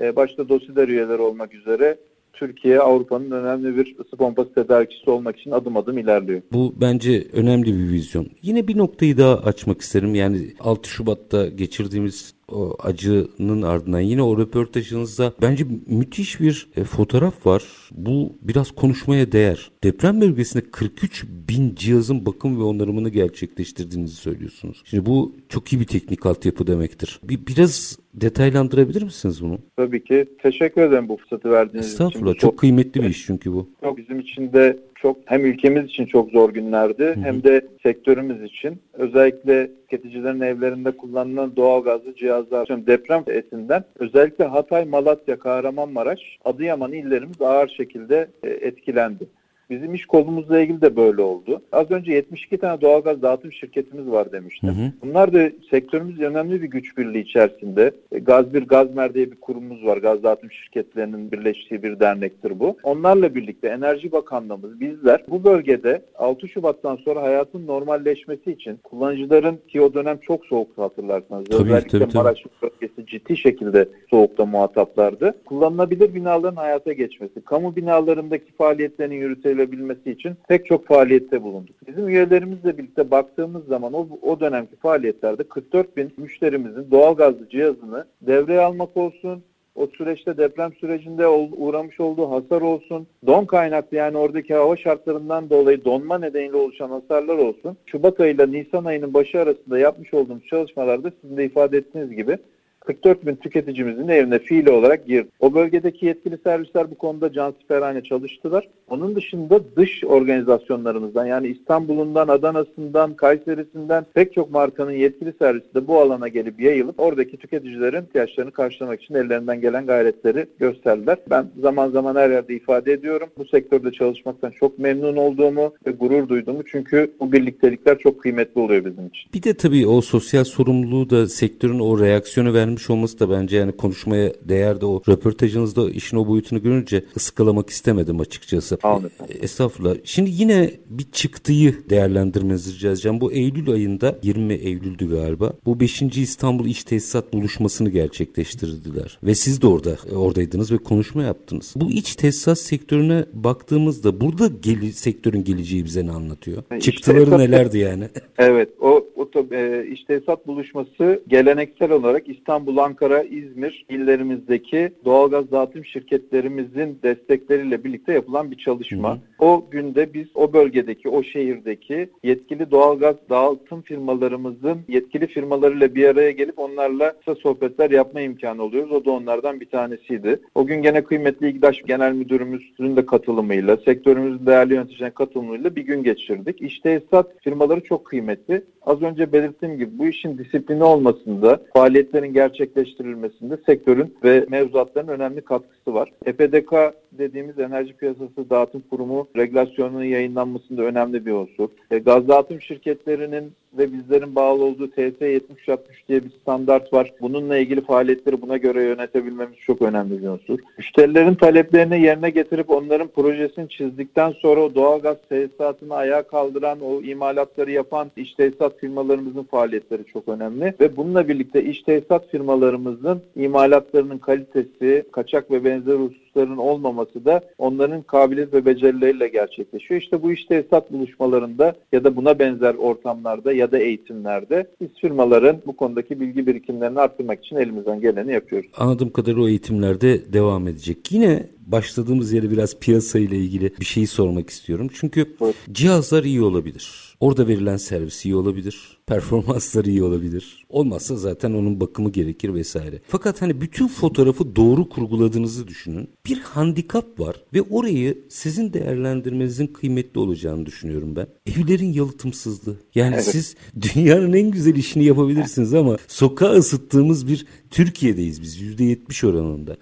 [0.00, 1.98] E, başta dosyalar üyeleri olmak üzere
[2.32, 6.42] Türkiye Avrupa'nın önemli bir ısı pompası tedarikçisi olmak için adım adım ilerliyor.
[6.52, 8.26] Bu bence önemli bir vizyon.
[8.42, 10.14] Yine bir noktayı daha açmak isterim.
[10.14, 17.46] Yani 6 Şubat'ta geçirdiğimiz o acının ardından yine o röportajınızda bence müthiş bir e, fotoğraf
[17.46, 17.64] var.
[17.92, 19.70] Bu biraz konuşmaya değer.
[19.84, 24.82] Deprem bölgesinde 43 bin cihazın bakım ve onarımını gerçekleştirdiğinizi söylüyorsunuz.
[24.84, 27.20] Şimdi bu çok iyi bir teknik altyapı demektir.
[27.22, 29.58] Bir, biraz detaylandırabilir misiniz bunu?
[29.76, 30.26] Tabii ki.
[30.42, 31.92] Teşekkür ederim bu fırsatı verdiğiniz için.
[31.92, 32.32] Estağfurullah.
[32.32, 33.68] Çok, çok kıymetli bir iş çünkü bu.
[33.82, 37.20] Çok bizim için de çok hem ülkemiz için çok zor günlerdi hı hı.
[37.20, 38.82] hem de sektörümüz için.
[38.92, 47.42] Özellikle tüketicilerin evlerinde kullanılan doğal gazlı cihazlar deprem etinden özellikle Hatay, Malatya, Kahramanmaraş, Adıyaman illerimiz
[47.42, 49.24] ağır şekilde e, etkilendi.
[49.70, 51.62] Bizim iş kolumuzla ilgili de böyle oldu.
[51.72, 54.68] Az önce 72 tane doğalgaz dağıtım şirketimiz var demiştim.
[54.68, 54.92] Hı hı.
[55.02, 57.90] Bunlar da sektörümüz önemli bir güç birliği içerisinde.
[58.12, 59.96] E, Gaz bir Gazmer diye bir kurumumuz var.
[59.96, 62.76] Gaz dağıtım şirketlerinin birleştiği bir dernektir bu.
[62.82, 69.80] Onlarla birlikte Enerji Bakanlığımız bizler bu bölgede 6 Şubat'tan sonra hayatın normalleşmesi için kullanıcıların ki
[69.80, 71.44] o dönem çok soğuktu hatırlarsanız.
[71.44, 75.34] Tabii, Özellikle tabii, Maraş bölgesi ciddi şekilde soğukta muhataplardı.
[75.44, 79.14] Kullanılabilir binaların hayata geçmesi, kamu binalarındaki faaliyetlerin
[79.60, 81.76] yürütülebilmesi için pek çok faaliyette bulunduk.
[81.88, 88.60] Bizim üyelerimizle birlikte baktığımız zaman o, o dönemki faaliyetlerde 44 bin müşterimizin doğalgazlı cihazını devreye
[88.60, 89.42] almak olsun,
[89.74, 95.84] o süreçte deprem sürecinde uğramış olduğu hasar olsun, don kaynaklı yani oradaki hava şartlarından dolayı
[95.84, 97.76] donma nedeniyle oluşan hasarlar olsun.
[97.86, 102.38] Şubat ayıyla Nisan ayının başı arasında yapmış olduğumuz çalışmalarda sizin de ifade ettiğiniz gibi
[102.80, 105.28] 44 bin tüketicimizin evine fiili olarak girdi.
[105.40, 108.68] O bölgedeki yetkili servisler bu konuda cansiperhane çalıştılar.
[108.88, 116.00] Onun dışında dış organizasyonlarımızdan yani İstanbul'undan, Adana'sından, Kayseri'sinden pek çok markanın yetkili servisi de bu
[116.00, 121.18] alana gelip yayılıp oradaki tüketicilerin ihtiyaçlarını karşılamak için ellerinden gelen gayretleri gösterdiler.
[121.30, 123.28] Ben zaman zaman her yerde ifade ediyorum.
[123.38, 128.84] Bu sektörde çalışmaktan çok memnun olduğumu ve gurur duyduğumu çünkü bu birliktelikler çok kıymetli oluyor
[128.84, 129.30] bizim için.
[129.34, 133.56] Bir de tabii o sosyal sorumluluğu da sektörün o reaksiyonu vermiş vermiş olması da bence
[133.56, 134.86] yani konuşmaya değerdi.
[134.86, 138.78] O röportajınızda işin o boyutunu görünce ıskalamak istemedim açıkçası.
[138.82, 139.10] Anladım.
[139.28, 139.94] E, estağfurullah.
[140.04, 143.20] Şimdi yine bir çıktıyı değerlendirmenizi rica edeceğim.
[143.20, 145.52] Bu Eylül ayında 20 Eylül'dü galiba.
[145.66, 146.02] Bu 5.
[146.02, 149.18] İstanbul İş Tesisat buluşmasını gerçekleştirdiler.
[149.22, 151.74] Ve siz de orada e, oradaydınız ve konuşma yaptınız.
[151.76, 156.62] Bu iç tesisat sektörüne baktığımızda burada geli, sektörün geleceği bize ne anlatıyor?
[156.70, 158.04] Yani Çıktıları nelerdi yani?
[158.38, 158.68] Evet.
[158.80, 165.84] O, o e, iş tesisat buluşması geleneksel olarak İstanbul İstanbul, Ankara, İzmir illerimizdeki doğalgaz dağıtım
[165.84, 169.10] şirketlerimizin destekleriyle birlikte yapılan bir çalışma.
[169.10, 169.18] Hı hı.
[169.38, 176.30] O günde biz o bölgedeki, o şehirdeki yetkili doğalgaz dağıtım firmalarımızın yetkili firmalarıyla bir araya
[176.30, 178.92] gelip onlarla kısa sohbetler yapma imkanı oluyoruz.
[178.92, 180.40] O da onlardan bir tanesiydi.
[180.54, 186.02] O gün gene kıymetli İGDAŞ Genel Müdürümüzün de katılımıyla, sektörümüzün değerli yöneticilerin katılımıyla bir gün
[186.02, 186.62] geçirdik.
[186.62, 188.62] İşte esat firmaları çok kıymetli.
[188.82, 195.94] Az önce belirttiğim gibi bu işin disiplini olmasında, faaliyetlerin gerçekleştirilmesinde sektörün ve mevzuatların önemli katkısı
[195.94, 196.12] var.
[196.26, 196.72] EPDK
[197.12, 201.68] dediğimiz Enerji Piyasası Dağıtım Kurumu regülasyonunun yayınlanmasında önemli bir unsur.
[201.90, 207.12] E, gaz dağıtım şirketlerinin ve bizlerin bağlı olduğu TS 7060 diye bir standart var.
[207.20, 210.58] Bununla ilgili faaliyetleri buna göre yönetebilmemiz çok önemli bir unsur.
[210.78, 217.70] Müşterilerin taleplerini yerine getirip onların projesini çizdikten sonra o doğalgaz tesisatını ayağa kaldıran, o imalatları
[217.70, 220.74] yapan iş tesisat firmalarımızın faaliyetleri çok önemli.
[220.80, 225.94] Ve bununla birlikte iş tesisat firmalarımızın imalatlarının kalitesi, kaçak ve benzer
[226.30, 230.00] hususların olmaması da onların kabiliyet ve becerileriyle gerçekleşiyor.
[230.00, 235.56] İşte bu iş tesisat buluşmalarında ya da buna benzer ortamlarda ya da eğitimlerde biz firmaların
[235.66, 238.70] bu konudaki bilgi birikimlerini arttırmak için elimizden geleni yapıyoruz.
[238.76, 241.12] Anladığım kadarıyla o eğitimlerde devam edecek.
[241.12, 244.88] Yine başladığımız yere biraz piyasa ile ilgili bir şey sormak istiyorum.
[244.94, 245.54] Çünkü evet.
[245.72, 247.09] cihazlar iyi olabilir.
[247.20, 248.98] Orada verilen servis iyi olabilir.
[249.06, 250.66] Performanslar iyi olabilir.
[250.68, 253.00] Olmazsa zaten onun bakımı gerekir vesaire.
[253.08, 256.08] Fakat hani bütün fotoğrafı doğru kurguladığınızı düşünün.
[256.26, 261.26] Bir handikap var ve orayı sizin değerlendirmenizin kıymetli olacağını düşünüyorum ben.
[261.46, 262.76] Evlerin yalıtımsızlığı.
[262.94, 263.24] Yani evet.
[263.24, 263.56] siz
[263.94, 269.76] dünyanın en güzel işini yapabilirsiniz ama sokağa ısıttığımız bir Türkiye'deyiz biz %70 oranında.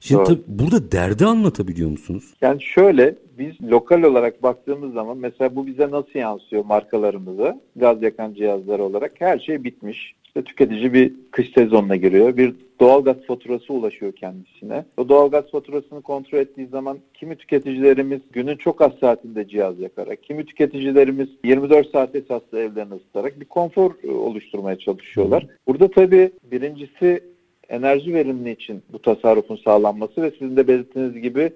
[0.00, 2.34] Şimdi tabii burada derdi anlatabiliyor musunuz?
[2.40, 8.34] Yani şöyle biz lokal olarak baktığımız zaman mesela bu bize nasıl yansıyor markalarımıza gaz yakan
[8.34, 10.14] cihazlar olarak her şey bitmiş.
[10.24, 12.36] İşte tüketici bir kış sezonuna giriyor.
[12.36, 14.84] Bir doğalgaz faturası ulaşıyor kendisine.
[14.96, 20.44] O doğalgaz faturasını kontrol ettiği zaman kimi tüketicilerimiz günün çok az saatinde cihaz yakarak, kimi
[20.44, 25.46] tüketicilerimiz 24 saat esaslı evlerini ısıtarak bir konfor e, oluşturmaya çalışıyorlar.
[25.66, 27.20] Burada tabii birincisi
[27.68, 31.52] enerji verimli için bu tasarrufun sağlanması ve sizin de belirttiğiniz gibi e,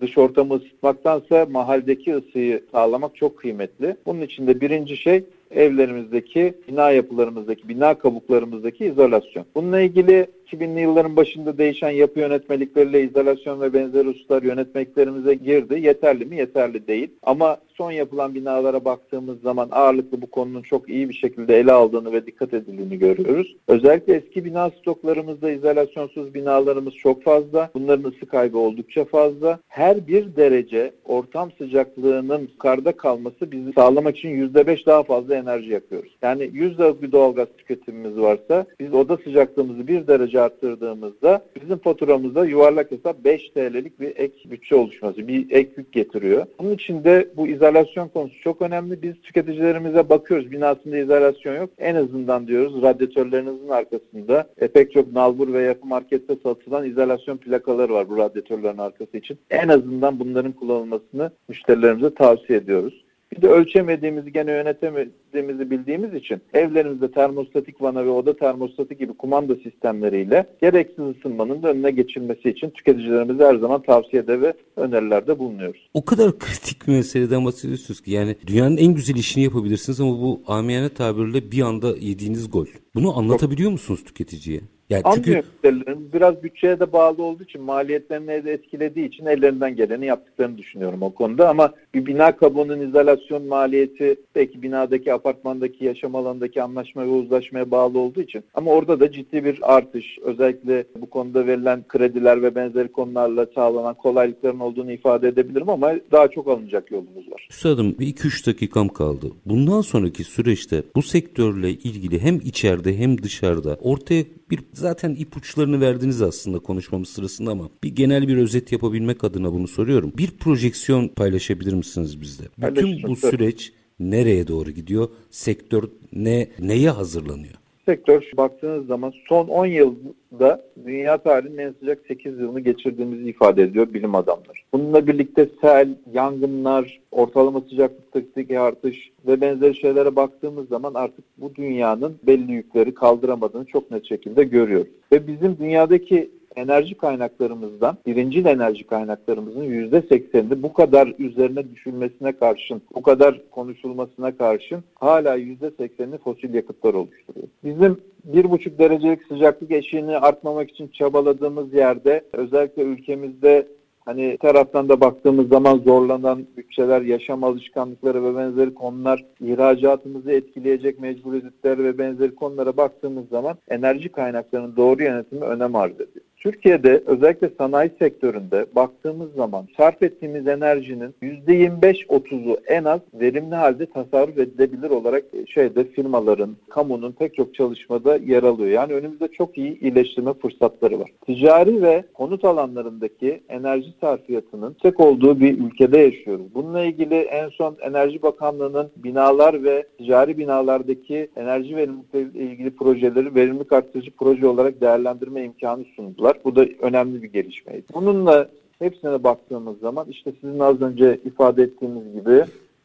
[0.00, 3.96] dış ortamı ısıtmaktansa mahalledeki ısıyı sağlamak çok kıymetli.
[4.06, 9.46] Bunun için de birinci şey evlerimizdeki, bina yapılarımızdaki, bina kabuklarımızdaki izolasyon.
[9.54, 15.80] Bununla ilgili 2000'li yılların başında değişen yapı yönetmelikleriyle izolasyon ve benzer hususlar yönetmeliklerimize girdi.
[15.80, 16.36] Yeterli mi?
[16.36, 17.08] Yeterli değil.
[17.22, 22.12] Ama son yapılan binalara baktığımız zaman ağırlıklı bu konunun çok iyi bir şekilde ele aldığını
[22.12, 23.56] ve dikkat edildiğini görüyoruz.
[23.68, 27.70] Özellikle eski bina stoklarımızda izolasyonsuz binalarımız çok fazla.
[27.74, 29.58] Bunların ısı kaybı oldukça fazla.
[29.68, 36.16] Her bir derece ortam sıcaklığının yukarıda kalması bizi sağlamak için %5 daha fazla enerji yakıyoruz.
[36.22, 41.78] Yani 100 liralık bir doğalgaz tüketimimiz varsa biz oda sıcaklığımızı bir derece tonajı arttırdığımızda bizim
[41.78, 46.46] faturamızda yuvarlak hesap 5 TL'lik bir ek bütçe oluşması, bir ek yük getiriyor.
[46.58, 49.02] Bunun için de bu izolasyon konusu çok önemli.
[49.02, 50.50] Biz tüketicilerimize bakıyoruz.
[50.50, 51.70] Binasında izolasyon yok.
[51.78, 57.92] En azından diyoruz radyatörlerinizin arkasında e, pek çok nalbur ve yapı markette satılan izolasyon plakaları
[57.92, 59.38] var bu radyatörlerin arkası için.
[59.50, 63.05] En azından bunların kullanılmasını müşterilerimize tavsiye ediyoruz.
[63.32, 69.54] Bir de ölçemediğimizi gene yönetemediğimizi bildiğimiz için evlerimizde termostatik vana ve oda termostatı gibi kumanda
[69.56, 75.88] sistemleriyle gereksiz ısınmanın da önüne geçilmesi için tüketicilerimize her zaman tavsiyede ve önerilerde bulunuyoruz.
[75.94, 80.42] O kadar kritik bir meseleden bahsediyorsunuz ki yani dünyanın en güzel işini yapabilirsiniz ama bu
[80.46, 82.66] amiyane tabirle bir anda yediğiniz gol.
[82.94, 84.60] Bunu anlatabiliyor musunuz tüketiciye?
[84.90, 86.12] Yani Anlıyor çünkü...
[86.12, 91.14] Biraz bütçeye de bağlı olduğu için maliyetlerini de etkilediği için ellerinden geleni yaptıklarını düşünüyorum o
[91.14, 97.70] konuda ama bir bina kabuğunun izolasyon maliyeti belki binadaki apartmandaki yaşam alanındaki anlaşma ve uzlaşmaya
[97.70, 102.54] bağlı olduğu için ama orada da ciddi bir artış özellikle bu konuda verilen krediler ve
[102.54, 107.48] benzeri konularla sağlanan kolaylıkların olduğunu ifade edebilirim ama daha çok alınacak yolumuz var.
[107.50, 109.26] Üstadım bir 2-3 dakikam kaldı.
[109.46, 116.22] Bundan sonraki süreçte bu sektörle ilgili hem içeride hem dışarıda ortaya bir zaten ipuçlarını verdiniz
[116.22, 120.12] aslında konuşmamız sırasında ama bir genel bir özet yapabilmek adına bunu soruyorum.
[120.18, 121.85] Bir projeksiyon paylaşabilir misiniz
[122.20, 122.42] bizde?
[122.58, 125.08] Bütün bu süreç nereye doğru gidiyor?
[125.30, 125.82] Sektör
[126.12, 127.54] ne neye hazırlanıyor?
[127.86, 133.94] sektör baktığınız zaman son 10 yılda dünya tarihinin en sıcak 8 yılını geçirdiğimizi ifade ediyor
[133.94, 134.58] bilim adamları.
[134.72, 142.16] Bununla birlikte sel, yangınlar, ortalama sıcaklıktaki artış ve benzeri şeylere baktığımız zaman artık bu dünyanın
[142.26, 144.92] belli yükleri kaldıramadığını çok net şekilde görüyoruz.
[145.12, 152.82] Ve bizim dünyadaki enerji kaynaklarımızdan, birincil enerji kaynaklarımızın yüzde sekseninde bu kadar üzerine düşülmesine karşın,
[152.94, 157.48] bu kadar konuşulmasına karşın hala yüzde seksenini fosil yakıtlar oluşturuyor.
[157.64, 163.66] Bizim bir buçuk derecelik sıcaklık eşiğini artmamak için çabaladığımız yerde özellikle ülkemizde
[164.06, 171.78] Hani taraftan da baktığımız zaman zorlanan bütçeler, yaşam alışkanlıkları ve benzeri konular, ihracatımızı etkileyecek mecburiyetler
[171.78, 176.25] ve benzeri konulara baktığımız zaman enerji kaynaklarının doğru yönetimi önem arz ediyor.
[176.36, 184.38] Türkiye'de özellikle sanayi sektöründe baktığımız zaman sarf ettiğimiz enerjinin %25-30'u en az verimli halde tasarruf
[184.38, 188.68] edilebilir olarak şeyde firmaların, kamunun pek çok çalışmada yer alıyor.
[188.68, 191.10] Yani önümüzde çok iyi iyileştirme fırsatları var.
[191.26, 196.54] Ticari ve konut alanlarındaki enerji sarfiyatının tek olduğu bir ülkede yaşıyoruz.
[196.54, 203.72] Bununla ilgili en son Enerji Bakanlığı'nın binalar ve ticari binalardaki enerji verimliliğiyle ilgili projeleri verimlilik
[203.72, 206.35] arttırıcı proje olarak değerlendirme imkanı sundular.
[206.44, 207.84] Bu da önemli bir gelişmeydi.
[207.94, 212.44] Bununla hepsine baktığımız zaman işte sizin az önce ifade ettiğiniz gibi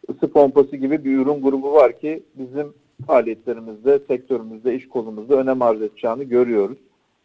[0.09, 2.73] ısı pompası gibi bir ürün grubu var ki bizim
[3.07, 6.77] faaliyetlerimizde, sektörümüzde, iş kolumuzda önem arz edeceğini görüyoruz.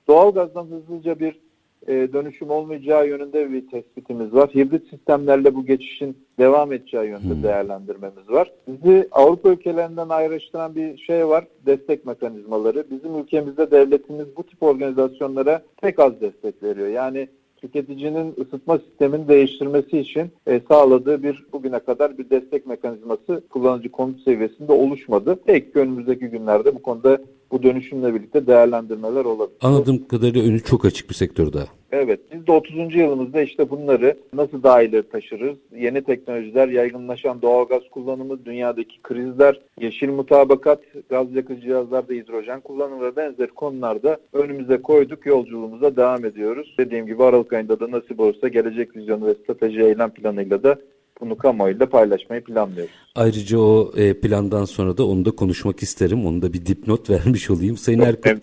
[0.09, 1.41] Doğalgazdan hızlıca bir
[1.89, 4.51] e, dönüşüm olmayacağı yönünde bir tespitimiz var.
[4.55, 7.43] Hibrit sistemlerle bu geçişin devam edeceği yönde hmm.
[7.43, 8.53] değerlendirmemiz var.
[8.69, 11.47] Bizi Avrupa ülkelerinden ayrıştıran bir şey var.
[11.67, 12.85] Destek mekanizmaları.
[12.91, 16.89] Bizim ülkemizde devletimiz bu tip organizasyonlara pek az destek veriyor.
[16.89, 23.89] Yani tüketicinin ısıtma sistemini değiştirmesi için e, sağladığı bir bugüne kadar bir destek mekanizması kullanıcı
[23.89, 25.39] konut seviyesinde oluşmadı.
[25.49, 27.19] Belki önümüzdeki günlerde bu konuda
[27.51, 29.59] bu dönüşümle birlikte değerlendirmeler olabilir.
[29.61, 31.67] Anladığım kadarıyla önü çok açık bir sektör daha.
[31.93, 32.95] Evet, biz de 30.
[32.95, 35.57] yılımızda işte bunları nasıl daha ileri taşırız?
[35.77, 43.17] Yeni teknolojiler, yaygınlaşan doğalgaz kullanımı, dünyadaki krizler, yeşil mutabakat, gaz yakıcı cihazlarda hidrojen kullanımı ve
[43.17, 46.75] benzeri konularda önümüze koyduk, yolculuğumuza devam ediyoruz.
[46.79, 50.77] Dediğim gibi Aralık ayında da nasip olursa gelecek vizyonu ve strateji eylem planıyla da
[51.21, 52.95] bunu kamuoyuyla paylaşmayı planlıyoruz.
[53.15, 56.27] Ayrıca o e, plandan sonra da onu da konuşmak isterim.
[56.27, 57.77] Onu da bir dipnot vermiş olayım.
[57.77, 58.43] Sayın Erkut,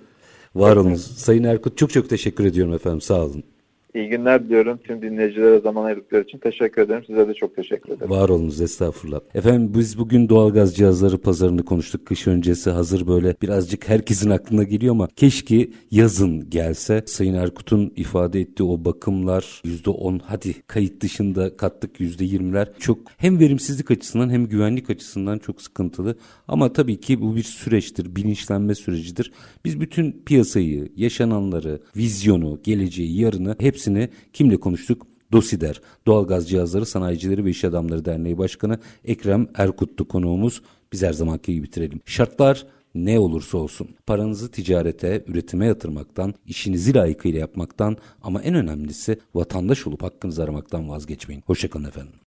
[0.55, 1.01] var olunuz.
[1.01, 3.01] Sayın Erkut çok çok teşekkür ediyorum efendim.
[3.01, 3.43] Sağ olun.
[3.95, 4.79] İyi günler diliyorum.
[4.83, 7.03] Tüm dinleyicilere zaman ayırdıkları için teşekkür ederim.
[7.07, 8.09] Size de çok teşekkür ederim.
[8.09, 9.19] Var olunuz estağfurullah.
[9.35, 12.05] Efendim biz bugün doğalgaz cihazları pazarını konuştuk.
[12.05, 17.03] Kış öncesi hazır böyle birazcık herkesin aklına geliyor ama keşke yazın gelse.
[17.05, 23.91] Sayın Erkut'un ifade ettiği o bakımlar %10 hadi kayıt dışında kattık %20'ler çok hem verimsizlik
[23.91, 26.15] açısından hem güvenlik açısından çok sıkıntılı.
[26.47, 29.31] Ama tabii ki bu bir süreçtir, bilinçlenme sürecidir.
[29.65, 35.07] Biz bütün piyasayı, yaşananları, vizyonu, geleceği, yarını hepsi hepsini kimle konuştuk?
[35.31, 40.61] DOSİDER, Doğalgaz Cihazları Sanayicileri ve İş Adamları Derneği Başkanı Ekrem Erkutlu konuğumuz.
[40.91, 42.01] Biz her zamanki gibi bitirelim.
[42.05, 42.65] Şartlar
[42.95, 50.03] ne olursa olsun paranızı ticarete, üretime yatırmaktan, işinizi layıkıyla yapmaktan ama en önemlisi vatandaş olup
[50.03, 51.43] hakkınızı aramaktan vazgeçmeyin.
[51.45, 52.13] Hoşçakalın efendim.